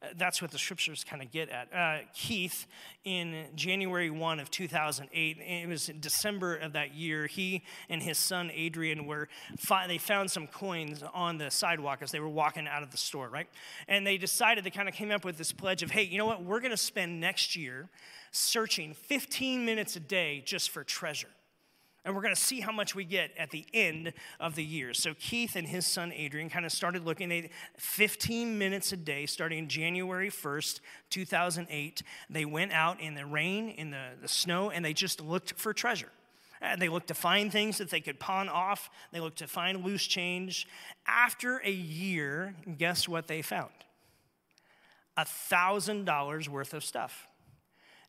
[0.02, 1.72] Uh, that's what the scriptures kind of get at.
[1.72, 2.66] Uh, Keith,
[3.04, 8.18] in January 1 of 2008, it was in December of that year, he and his
[8.18, 9.28] son Adrian were,
[9.88, 13.28] they found some coins on the sidewalk as they were walking out of the store,
[13.28, 13.48] right?
[13.88, 16.26] And they decided, they kind of came up with this pledge of, hey, you know
[16.26, 16.44] what?
[16.44, 17.88] We're going to spend next year
[18.30, 21.28] searching 15 minutes a day just for treasure.
[22.04, 24.92] And we're going to see how much we get at the end of the year.
[24.92, 29.24] So Keith and his son Adrian kind of started looking at 15 minutes a day
[29.26, 30.80] starting January 1st,
[31.10, 32.02] 2008.
[32.28, 35.72] They went out in the rain, in the, the snow, and they just looked for
[35.72, 36.10] treasure.
[36.60, 38.90] And they looked to find things that they could pawn off.
[39.12, 40.66] They looked to find loose change.
[41.06, 43.70] After a year, guess what they found?
[45.16, 47.28] A $1,000 worth of stuff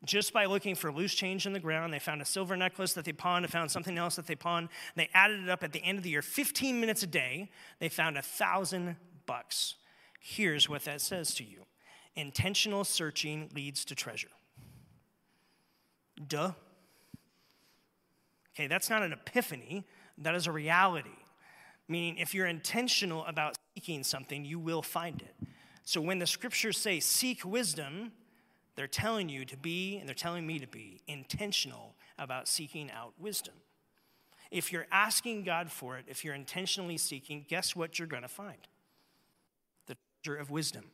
[0.05, 1.93] just by looking for loose change in the ground.
[1.93, 4.69] They found a silver necklace that they pawned, they found something else that they pawned.
[4.95, 7.49] They added it up at the end of the year, 15 minutes a day.
[7.79, 8.95] They found a thousand
[9.25, 9.75] bucks.
[10.19, 11.59] Here's what that says to you
[12.15, 14.29] intentional searching leads to treasure.
[16.27, 16.51] Duh.
[18.55, 19.83] Okay, that's not an epiphany,
[20.19, 21.09] that is a reality.
[21.87, 25.47] Meaning, if you're intentional about seeking something, you will find it.
[25.83, 28.11] So when the scriptures say seek wisdom,
[28.75, 33.13] they're telling you to be, and they're telling me to be, intentional about seeking out
[33.19, 33.53] wisdom.
[34.51, 38.29] If you're asking God for it, if you're intentionally seeking, guess what you're going to
[38.29, 38.67] find?
[39.87, 40.85] The treasure of wisdom.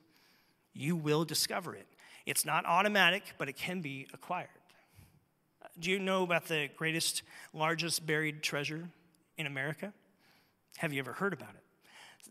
[0.73, 1.87] You will discover it.
[2.25, 4.49] It's not automatic, but it can be acquired.
[5.77, 7.23] Do you know about the greatest,
[7.53, 8.89] largest buried treasure
[9.37, 9.93] in America?
[10.77, 11.63] Have you ever heard about it?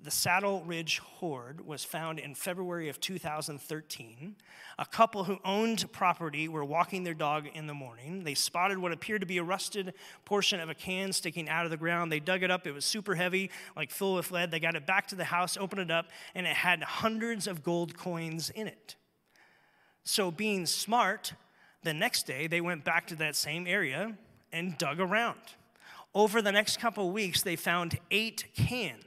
[0.02, 4.36] The Saddle Ridge Hoard was found in February of 2013.
[4.78, 8.22] A couple who owned property were walking their dog in the morning.
[8.22, 9.94] They spotted what appeared to be a rusted
[10.24, 12.12] portion of a can sticking out of the ground.
[12.12, 12.66] They dug it up.
[12.66, 14.50] It was super heavy, like full with lead.
[14.50, 17.62] They got it back to the house, opened it up, and it had hundreds of
[17.64, 18.94] gold coins in it.
[20.04, 21.34] So, being smart,
[21.82, 24.16] the next day they went back to that same area
[24.52, 25.40] and dug around.
[26.14, 29.04] Over the next couple weeks, they found eight cans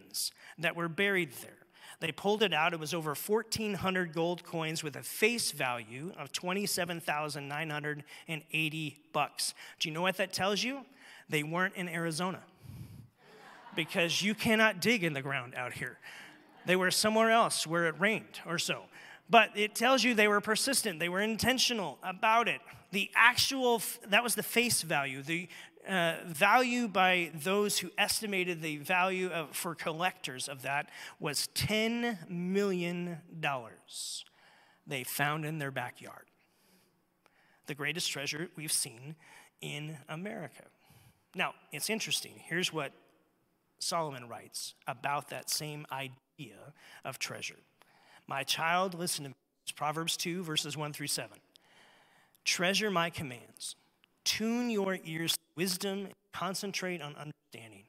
[0.59, 1.53] that were buried there.
[1.99, 2.73] They pulled it out.
[2.73, 9.53] It was over 1,400 gold coins with a face value of 27,980 bucks.
[9.79, 10.81] Do you know what that tells you?
[11.29, 12.39] They weren't in Arizona
[13.75, 15.99] because you cannot dig in the ground out here.
[16.65, 18.83] They were somewhere else where it rained or so.
[19.29, 22.59] But it tells you they were persistent, they were intentional about it.
[22.91, 25.23] The actual, that was the face value.
[25.23, 25.47] The
[25.87, 32.29] uh, value by those who estimated the value of, for collectors of that was $10
[32.29, 33.17] million
[34.87, 36.25] they found in their backyard.
[37.67, 39.15] The greatest treasure we've seen
[39.61, 40.63] in America.
[41.35, 42.33] Now, it's interesting.
[42.37, 42.91] Here's what
[43.79, 46.57] Solomon writes about that same idea
[47.05, 47.59] of treasure.
[48.27, 51.37] My child, listen to Proverbs 2, verses 1 through 7.
[52.43, 53.75] Treasure my commands
[54.23, 57.83] Tune your ears wisdom, concentrate on understanding.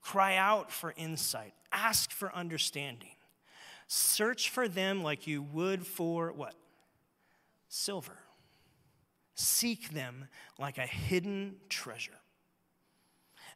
[0.00, 3.14] Cry out for insight, ask for understanding.
[3.88, 6.54] Search for them like you would for what?
[7.68, 8.16] Silver.
[9.34, 12.20] Seek them like a hidden treasure.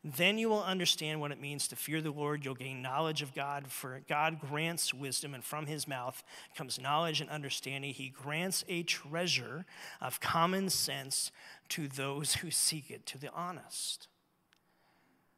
[0.05, 2.45] Then you will understand what it means to fear the Lord.
[2.45, 6.23] You'll gain knowledge of God, for God grants wisdom, and from his mouth
[6.55, 7.95] comes knowledge and understanding.
[7.95, 9.65] He grants a treasure
[10.03, 11.33] of common sense
[11.71, 14.09] to those who seek it, to the honest.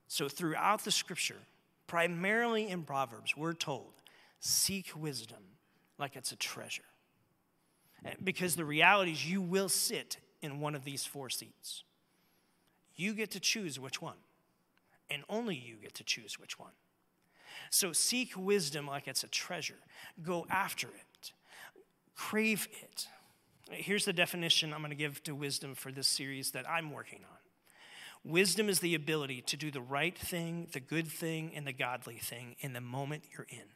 [0.09, 1.43] So, throughout the scripture,
[1.87, 3.93] primarily in Proverbs, we're told
[4.41, 5.43] seek wisdom
[5.97, 6.83] like it's a treasure.
[8.05, 11.85] Eh, because the reality is, you will sit in one of these four seats.
[12.97, 14.17] You get to choose which one
[15.11, 16.73] and only you get to choose which one.
[17.71, 19.79] So seek wisdom like it's a treasure,
[20.23, 21.33] go after it,
[22.15, 23.09] crave it.
[23.71, 27.21] Here's the definition I'm going to give to wisdom for this series that I'm working
[27.31, 28.31] on.
[28.31, 32.17] Wisdom is the ability to do the right thing, the good thing, and the godly
[32.17, 33.69] thing in the moment you're in.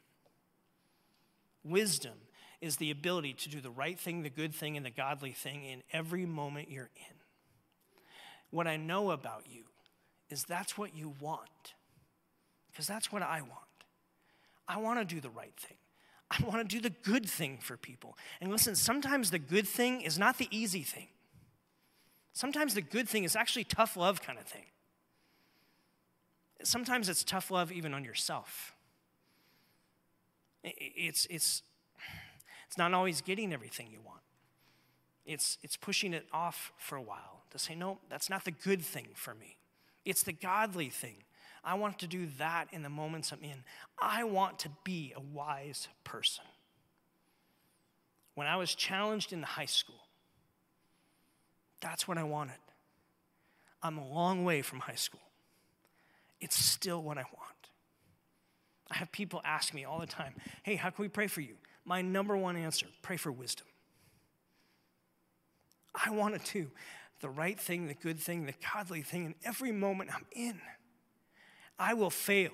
[1.63, 2.13] Wisdom
[2.59, 5.63] is the ability to do the right thing, the good thing, and the godly thing
[5.63, 7.15] in every moment you're in.
[8.49, 9.63] What I know about you
[10.31, 11.73] is that's what you want.
[12.71, 13.53] Because that's what I want.
[14.67, 15.77] I want to do the right thing.
[16.29, 18.17] I want to do the good thing for people.
[18.39, 21.07] And listen, sometimes the good thing is not the easy thing.
[22.33, 24.65] Sometimes the good thing is actually tough love kind of thing.
[26.63, 28.73] Sometimes it's tough love even on yourself.
[30.63, 31.63] It's, it's,
[32.67, 34.21] it's not always getting everything you want.
[35.25, 38.81] It's, it's pushing it off for a while to say, no, that's not the good
[38.81, 39.57] thing for me.
[40.05, 41.23] It's the godly thing.
[41.63, 43.63] I want to do that in the moments I'm in.
[43.99, 46.43] I want to be a wise person.
[48.33, 50.07] When I was challenged in high school,
[51.81, 52.55] that's what I wanted.
[53.83, 55.21] I'm a long way from high school.
[56.39, 57.51] It's still what I want.
[58.89, 60.33] I have people ask me all the time,
[60.63, 61.55] hey, how can we pray for you?
[61.85, 63.67] My number one answer pray for wisdom.
[65.93, 66.71] I want to do
[67.21, 70.59] the right thing, the good thing, the godly thing in every moment I'm in.
[71.79, 72.51] I will fail.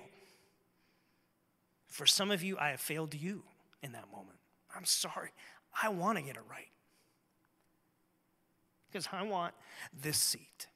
[1.88, 3.42] For some of you, I have failed you
[3.82, 4.38] in that moment.
[4.74, 5.30] I'm sorry.
[5.82, 6.68] I want to get it right.
[8.90, 9.54] Because I want
[9.92, 10.66] this seat.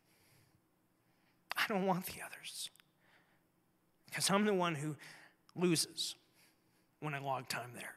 [1.56, 2.70] I don't want the others.
[4.06, 4.96] Because I'm the one who
[5.54, 6.14] loses
[7.00, 7.94] when I log time there.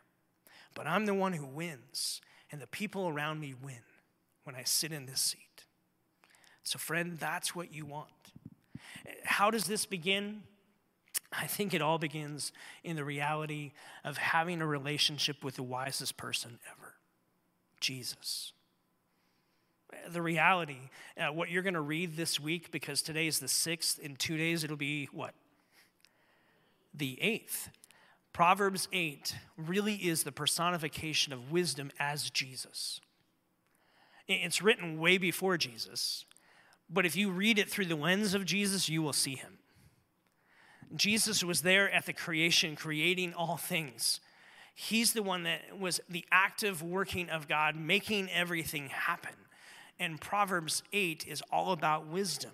[0.73, 2.21] But I'm the one who wins,
[2.51, 3.81] and the people around me win
[4.43, 5.44] when I sit in this seat.
[6.65, 8.09] So, friend, that's what you want.
[9.23, 10.41] How does this begin?
[11.31, 12.51] I think it all begins
[12.83, 13.71] in the reality
[14.03, 16.95] of having a relationship with the wisest person ever
[17.79, 18.51] Jesus.
[20.09, 23.99] The reality, uh, what you're going to read this week, because today is the sixth,
[23.99, 25.35] in two days it'll be what?
[26.93, 27.69] The eighth.
[28.33, 32.99] Proverbs 8 really is the personification of wisdom as Jesus.
[34.27, 36.25] It's written way before Jesus,
[36.89, 39.59] but if you read it through the lens of Jesus, you will see him.
[40.95, 44.19] Jesus was there at the creation, creating all things.
[44.75, 49.33] He's the one that was the active working of God, making everything happen.
[49.99, 52.51] And Proverbs 8 is all about wisdom.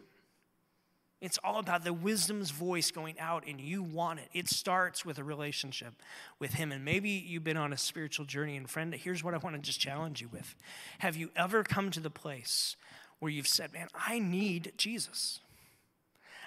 [1.20, 4.30] It's all about the wisdom's voice going out, and you want it.
[4.34, 5.94] It starts with a relationship
[6.40, 6.72] with Him.
[6.72, 9.62] And maybe you've been on a spiritual journey, and friend, here's what I want to
[9.62, 10.56] just challenge you with.
[11.00, 12.76] Have you ever come to the place
[13.22, 15.40] where you've said, Man, I need Jesus.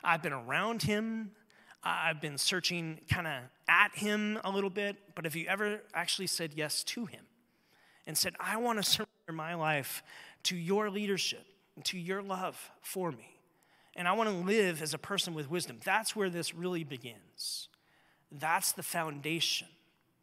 [0.02, 1.30] I've been around him,
[1.82, 6.26] I've been searching kind of at him a little bit, but have you ever actually
[6.26, 7.22] said yes to him
[8.06, 10.02] and said, I want to surrender my life
[10.44, 11.46] to your leadership,
[11.84, 13.38] to your love for me?
[13.96, 15.78] And I want to live as a person with wisdom.
[15.84, 17.68] That's where this really begins.
[18.32, 19.68] That's the foundation,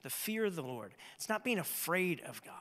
[0.03, 0.93] the fear of the Lord.
[1.15, 2.53] It's not being afraid of God,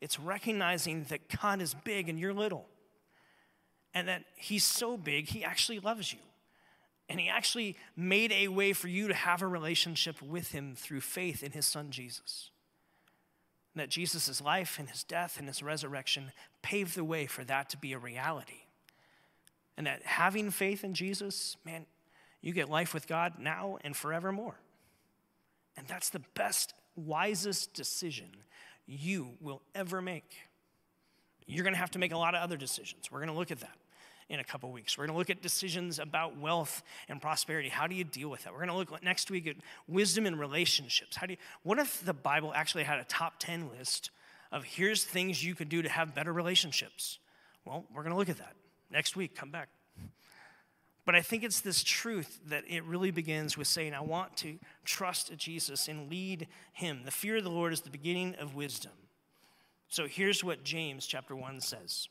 [0.00, 2.66] it's recognizing that God is big and you're little
[3.96, 6.18] and that He's so big, He actually loves you.
[7.08, 11.00] And He actually made a way for you to have a relationship with Him through
[11.00, 12.50] faith in His Son Jesus.
[13.74, 17.70] And that Jesus' life and His death and His resurrection paved the way for that
[17.70, 18.64] to be a reality.
[19.78, 21.86] And that having faith in Jesus, man,
[22.42, 24.60] you get life with God now and forevermore.
[25.74, 28.28] And that's the best, wisest decision
[28.86, 30.34] you will ever make.
[31.46, 33.10] You're going to have to make a lot of other decisions.
[33.10, 33.78] We're going to look at that
[34.28, 34.98] in a couple weeks.
[34.98, 37.68] We're going to look at decisions about wealth and prosperity.
[37.68, 38.52] How do you deal with that?
[38.52, 39.56] We're going to look next week at
[39.86, 41.16] wisdom in relationships.
[41.16, 44.10] How do you, what if the Bible actually had a top 10 list
[44.50, 47.18] of here's things you could do to have better relationships?
[47.64, 48.54] Well, we're going to look at that
[48.90, 49.34] next week.
[49.36, 49.68] Come back.
[51.04, 54.58] But I think it's this truth that it really begins with saying, I want to
[54.84, 57.02] trust Jesus and lead him.
[57.04, 58.90] The fear of the Lord is the beginning of wisdom.
[59.88, 62.08] So here's what James chapter 1 says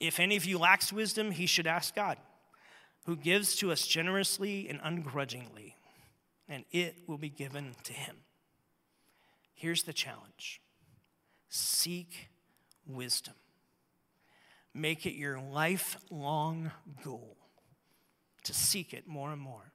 [0.00, 2.18] if any of you lacks wisdom, he should ask God,
[3.06, 5.76] who gives to us generously and ungrudgingly,
[6.48, 8.16] and it will be given to him.
[9.54, 10.60] Here's the challenge
[11.48, 12.28] seek
[12.86, 13.34] wisdom.
[14.74, 16.72] Make it your lifelong
[17.04, 17.36] goal
[18.42, 19.72] to seek it more and more,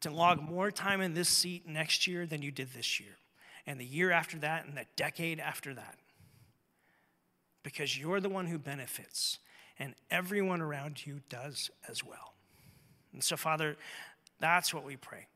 [0.00, 3.18] to log more time in this seat next year than you did this year,
[3.66, 5.98] and the year after that, and the decade after that.
[7.62, 9.38] Because you're the one who benefits,
[9.78, 12.34] and everyone around you does as well.
[13.12, 13.76] And so, Father,
[14.40, 15.26] that's what we pray.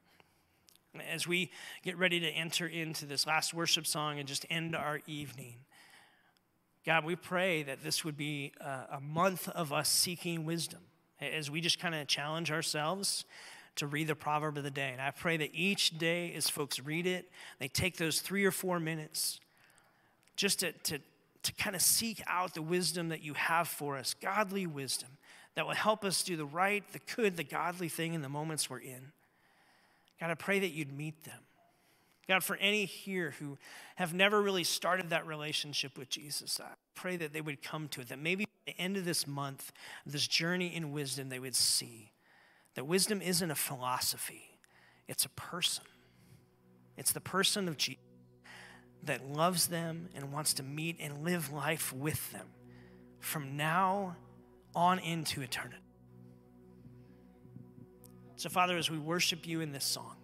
[1.10, 1.50] As we
[1.82, 5.56] get ready to enter into this last worship song and just end our evening,
[6.84, 10.80] God, we pray that this would be a, month of us seeking wisdom
[11.20, 13.24] as we just kind of challenge ourselves
[13.76, 14.90] to read the proverb of the day.
[14.92, 18.50] And I pray that each day, as folks read it, they take those three or
[18.50, 19.40] four minutes
[20.36, 20.98] just to, to,
[21.42, 25.10] to kind of seek out the wisdom that you have for us, godly wisdom
[25.54, 28.70] that will help us do the right, the good, the godly thing in the moments
[28.70, 29.12] we're in.
[30.20, 31.40] God, I pray that you'd meet them.
[32.28, 33.58] God, for any here who
[33.96, 38.00] have never really started that relationship with Jesus, I pray that they would come to
[38.00, 39.72] it, that maybe at the end of this month,
[40.06, 42.12] this journey in wisdom, they would see
[42.74, 44.58] that wisdom isn't a philosophy,
[45.08, 45.84] it's a person.
[46.96, 48.11] It's the person of Jesus
[49.04, 52.46] that loves them and wants to meet and live life with them
[53.18, 54.16] from now
[54.74, 55.76] on into eternity.
[58.36, 60.16] So, Father, as we worship you in this song,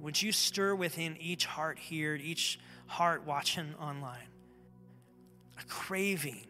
[0.00, 4.28] would you stir within each heart here, each heart watching online,
[5.58, 6.46] a craving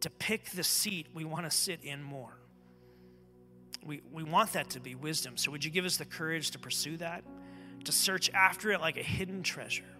[0.00, 2.36] to pick the seat we want to sit in more?
[3.84, 5.36] We, we want that to be wisdom.
[5.36, 7.22] So, would you give us the courage to pursue that,
[7.88, 9.96] to search after it like a hidden treasure,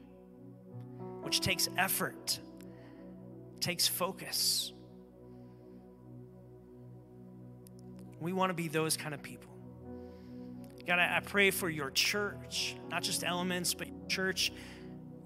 [1.23, 2.39] which takes effort,
[3.61, 4.75] takes focus?
[8.21, 9.51] We want to be those kind of people.
[10.87, 14.53] God, I, pray for your church, not just elements, but church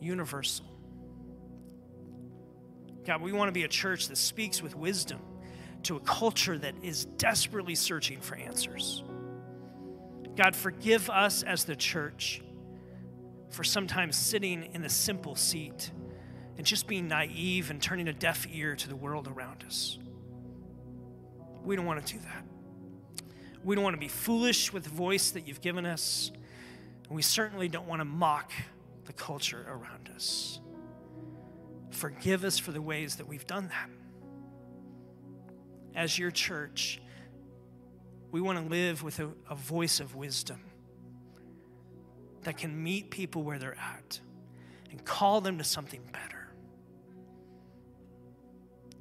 [0.01, 0.67] universal.
[3.05, 5.19] God, we want to be a church that speaks with wisdom
[5.83, 9.03] to a culture that is desperately searching for answers.
[10.37, 12.41] God, forgive us as the church
[13.53, 15.91] for sometimes sitting in a simple seat
[16.57, 19.99] and just being naive and turning a deaf ear to the world around us.
[21.63, 22.45] We don't want to do that.
[23.63, 26.33] We don't want to be foolish with the voice that you've given us.
[27.07, 28.51] And we certainly don't want to mock
[29.05, 30.59] the culture around us.
[31.91, 33.91] Forgive us for the ways that we've done that.
[35.95, 37.03] As your church,
[38.31, 40.72] we want to live with a, a voice of wisdom
[42.43, 44.21] that can meet people where they're at
[44.91, 46.49] and call them to something better.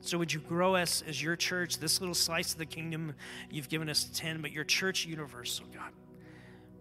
[0.02, 3.14] So, would you grow us as your church, this little slice of the kingdom
[3.52, 5.92] you've given us to 10, but your church universal, God?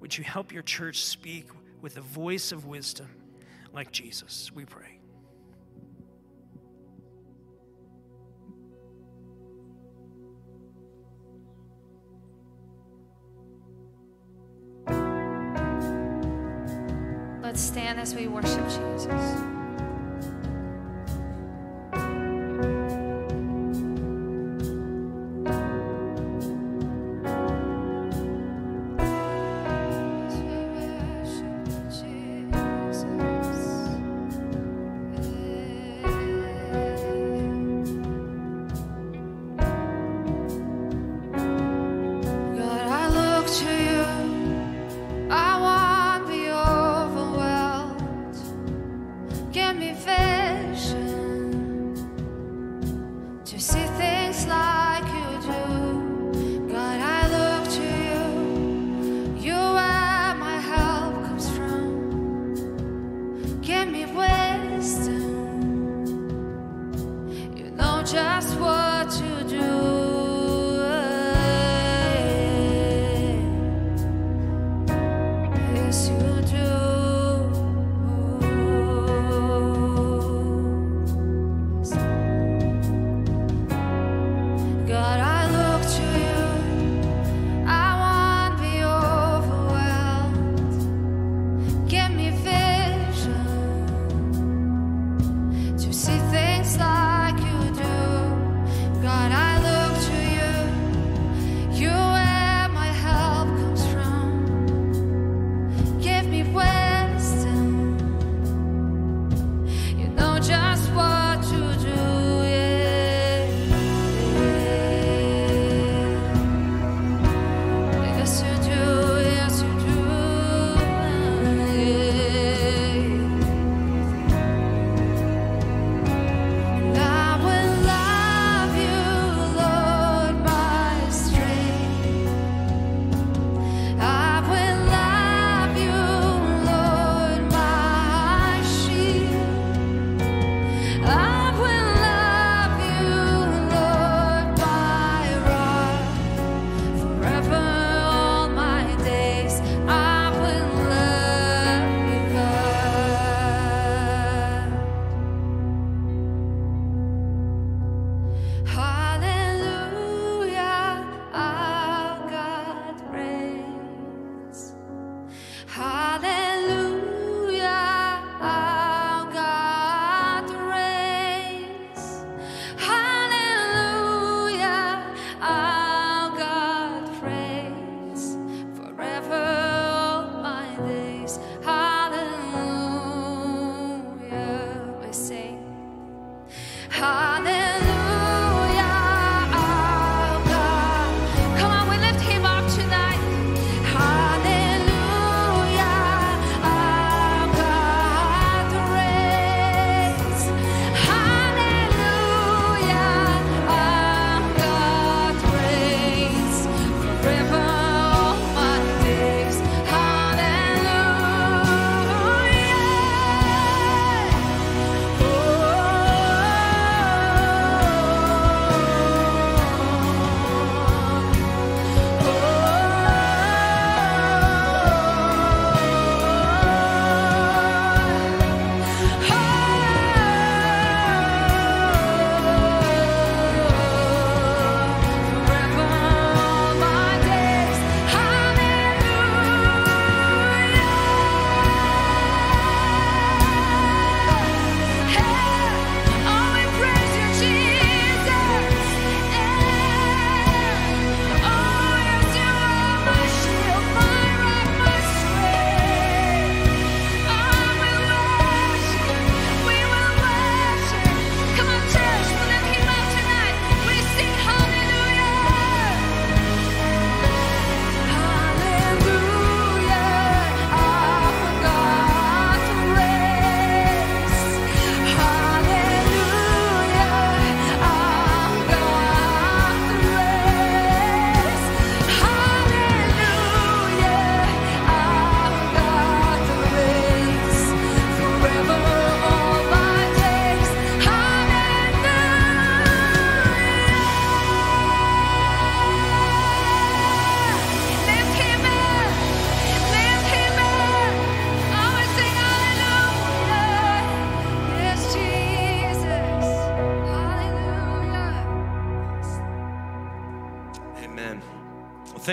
[0.00, 1.48] Would you help your church speak
[1.82, 3.10] with a voice of wisdom
[3.72, 4.50] like Jesus?
[4.54, 4.99] We pray.
[17.50, 19.59] Let's stand as we worship Jesus.
[68.12, 69.89] Just what to do.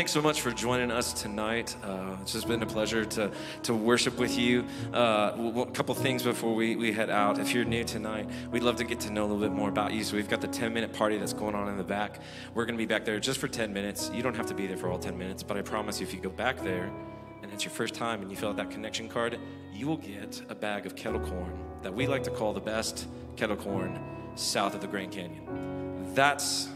[0.07, 1.75] Thanks so much for joining us tonight.
[1.83, 3.29] Uh, it's just been a pleasure to,
[3.61, 4.63] to worship with you.
[4.93, 7.39] Uh, a couple things before we, we head out.
[7.39, 9.91] If you're new tonight, we'd love to get to know a little bit more about
[9.91, 10.05] you.
[10.05, 12.21] So we've got the 10 minute party that's going on in the back.
[12.53, 14.09] We're going to be back there just for 10 minutes.
[14.13, 16.13] You don't have to be there for all 10 minutes, but I promise you, if
[16.13, 16.89] you go back there
[17.43, 19.37] and it's your first time and you fill out that connection card,
[19.73, 21.51] you will get a bag of kettle corn
[21.81, 23.99] that we like to call the best kettle corn
[24.35, 26.13] south of the Grand Canyon.
[26.13, 26.69] That's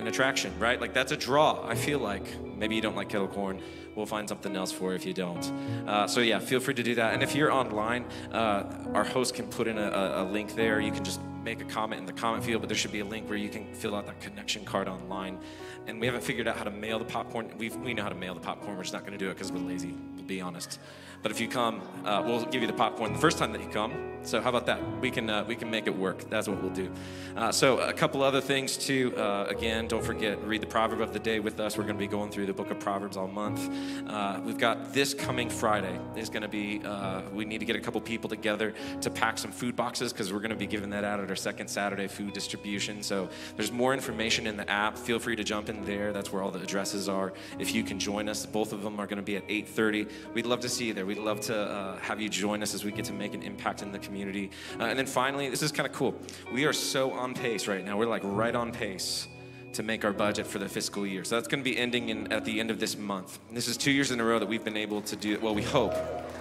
[0.00, 0.80] an attraction, right?
[0.80, 1.66] Like that's a draw.
[1.66, 2.24] I feel like
[2.56, 3.60] maybe you don't like kettle corn.
[3.94, 5.44] We'll find something else for if you don't.
[5.86, 7.12] Uh, so yeah, feel free to do that.
[7.12, 8.64] And if you're online, uh,
[8.94, 10.80] our host can put in a, a, a link there.
[10.80, 13.04] You can just make a comment in the comment field, but there should be a
[13.04, 15.38] link where you can fill out that connection card online.
[15.86, 17.50] And we haven't figured out how to mail the popcorn.
[17.58, 18.76] we we know how to mail the popcorn.
[18.76, 19.94] We're just not going to do it because we're lazy.
[20.14, 20.78] We'll be honest.
[21.22, 23.68] But if you come, uh, we'll give you the popcorn the first time that you
[23.68, 24.10] come.
[24.22, 25.00] So how about that?
[25.00, 26.28] We can uh, we can make it work.
[26.28, 26.92] That's what we'll do.
[27.36, 29.16] Uh, so a couple other things too.
[29.16, 31.78] Uh, again, don't forget read the proverb of the day with us.
[31.78, 33.70] We're going to be going through the book of Proverbs all month.
[34.06, 36.82] Uh, we've got this coming Friday is going to be.
[36.84, 40.32] Uh, we need to get a couple people together to pack some food boxes because
[40.32, 43.02] we're going to be giving that out at our second Saturday food distribution.
[43.02, 44.98] So there's more information in the app.
[44.98, 46.12] Feel free to jump in there.
[46.12, 47.32] That's where all the addresses are.
[47.58, 50.10] If you can join us, both of them are going to be at 8:30.
[50.34, 51.06] We'd love to see you there.
[51.10, 53.82] We'd love to uh, have you join us as we get to make an impact
[53.82, 54.52] in the community.
[54.78, 56.14] Uh, and then finally, this is kind of cool.
[56.52, 57.98] We are so on pace right now.
[57.98, 59.26] We're like right on pace
[59.72, 61.24] to make our budget for the fiscal year.
[61.24, 63.40] So that's going to be ending in, at the end of this month.
[63.50, 65.42] This is two years in a row that we've been able to do it.
[65.42, 65.94] Well, we hope.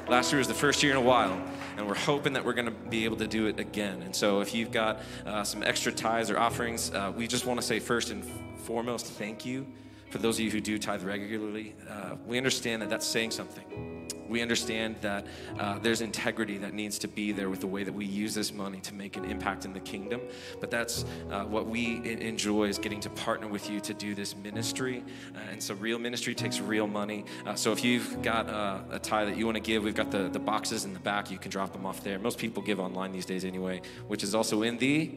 [0.07, 1.41] Last year was the first year in a while,
[1.75, 4.03] and we're hoping that we're going to be able to do it again.
[4.03, 7.59] And so if you've got uh, some extra tithes or offerings, uh, we just want
[7.59, 8.23] to say first and
[8.65, 9.65] foremost, thank you
[10.11, 11.73] for those of you who do tithe regularly.
[11.89, 14.18] Uh, we understand that that's saying something.
[14.29, 15.25] We understand that
[15.57, 18.53] uh, there's integrity that needs to be there with the way that we use this
[18.53, 20.21] money to make an impact in the kingdom.
[20.59, 24.35] But that's uh, what we enjoy is getting to partner with you to do this
[24.35, 25.03] ministry.
[25.35, 27.25] Uh, and so, real ministry takes real money.
[27.45, 30.11] Uh, so, if you've got uh, a tie that you want to give, we've got
[30.11, 31.31] the, the boxes in the back.
[31.31, 32.19] You can drop them off there.
[32.19, 35.11] Most people give online these days anyway, which is also in the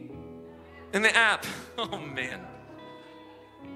[0.93, 1.45] in the app.
[1.75, 2.52] Oh man.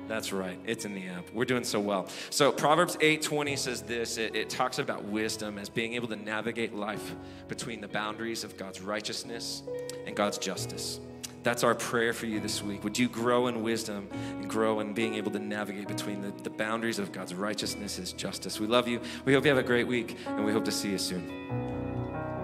[0.08, 0.58] That's right.
[0.66, 1.30] It's in the app.
[1.34, 2.08] We're doing so well.
[2.30, 4.18] So Proverbs 8:20 says this.
[4.18, 7.14] It, it talks about wisdom as being able to navigate life
[7.48, 9.64] between the boundaries of God's righteousness
[10.06, 11.00] and God's justice.
[11.44, 12.84] That's our prayer for you this week.
[12.84, 16.50] Would you grow in wisdom and grow in being able to navigate between the, the
[16.50, 18.60] boundaries of God's righteousness, His justice?
[18.60, 19.00] We love you.
[19.24, 22.37] We hope you have a great week, and we hope to see you soon.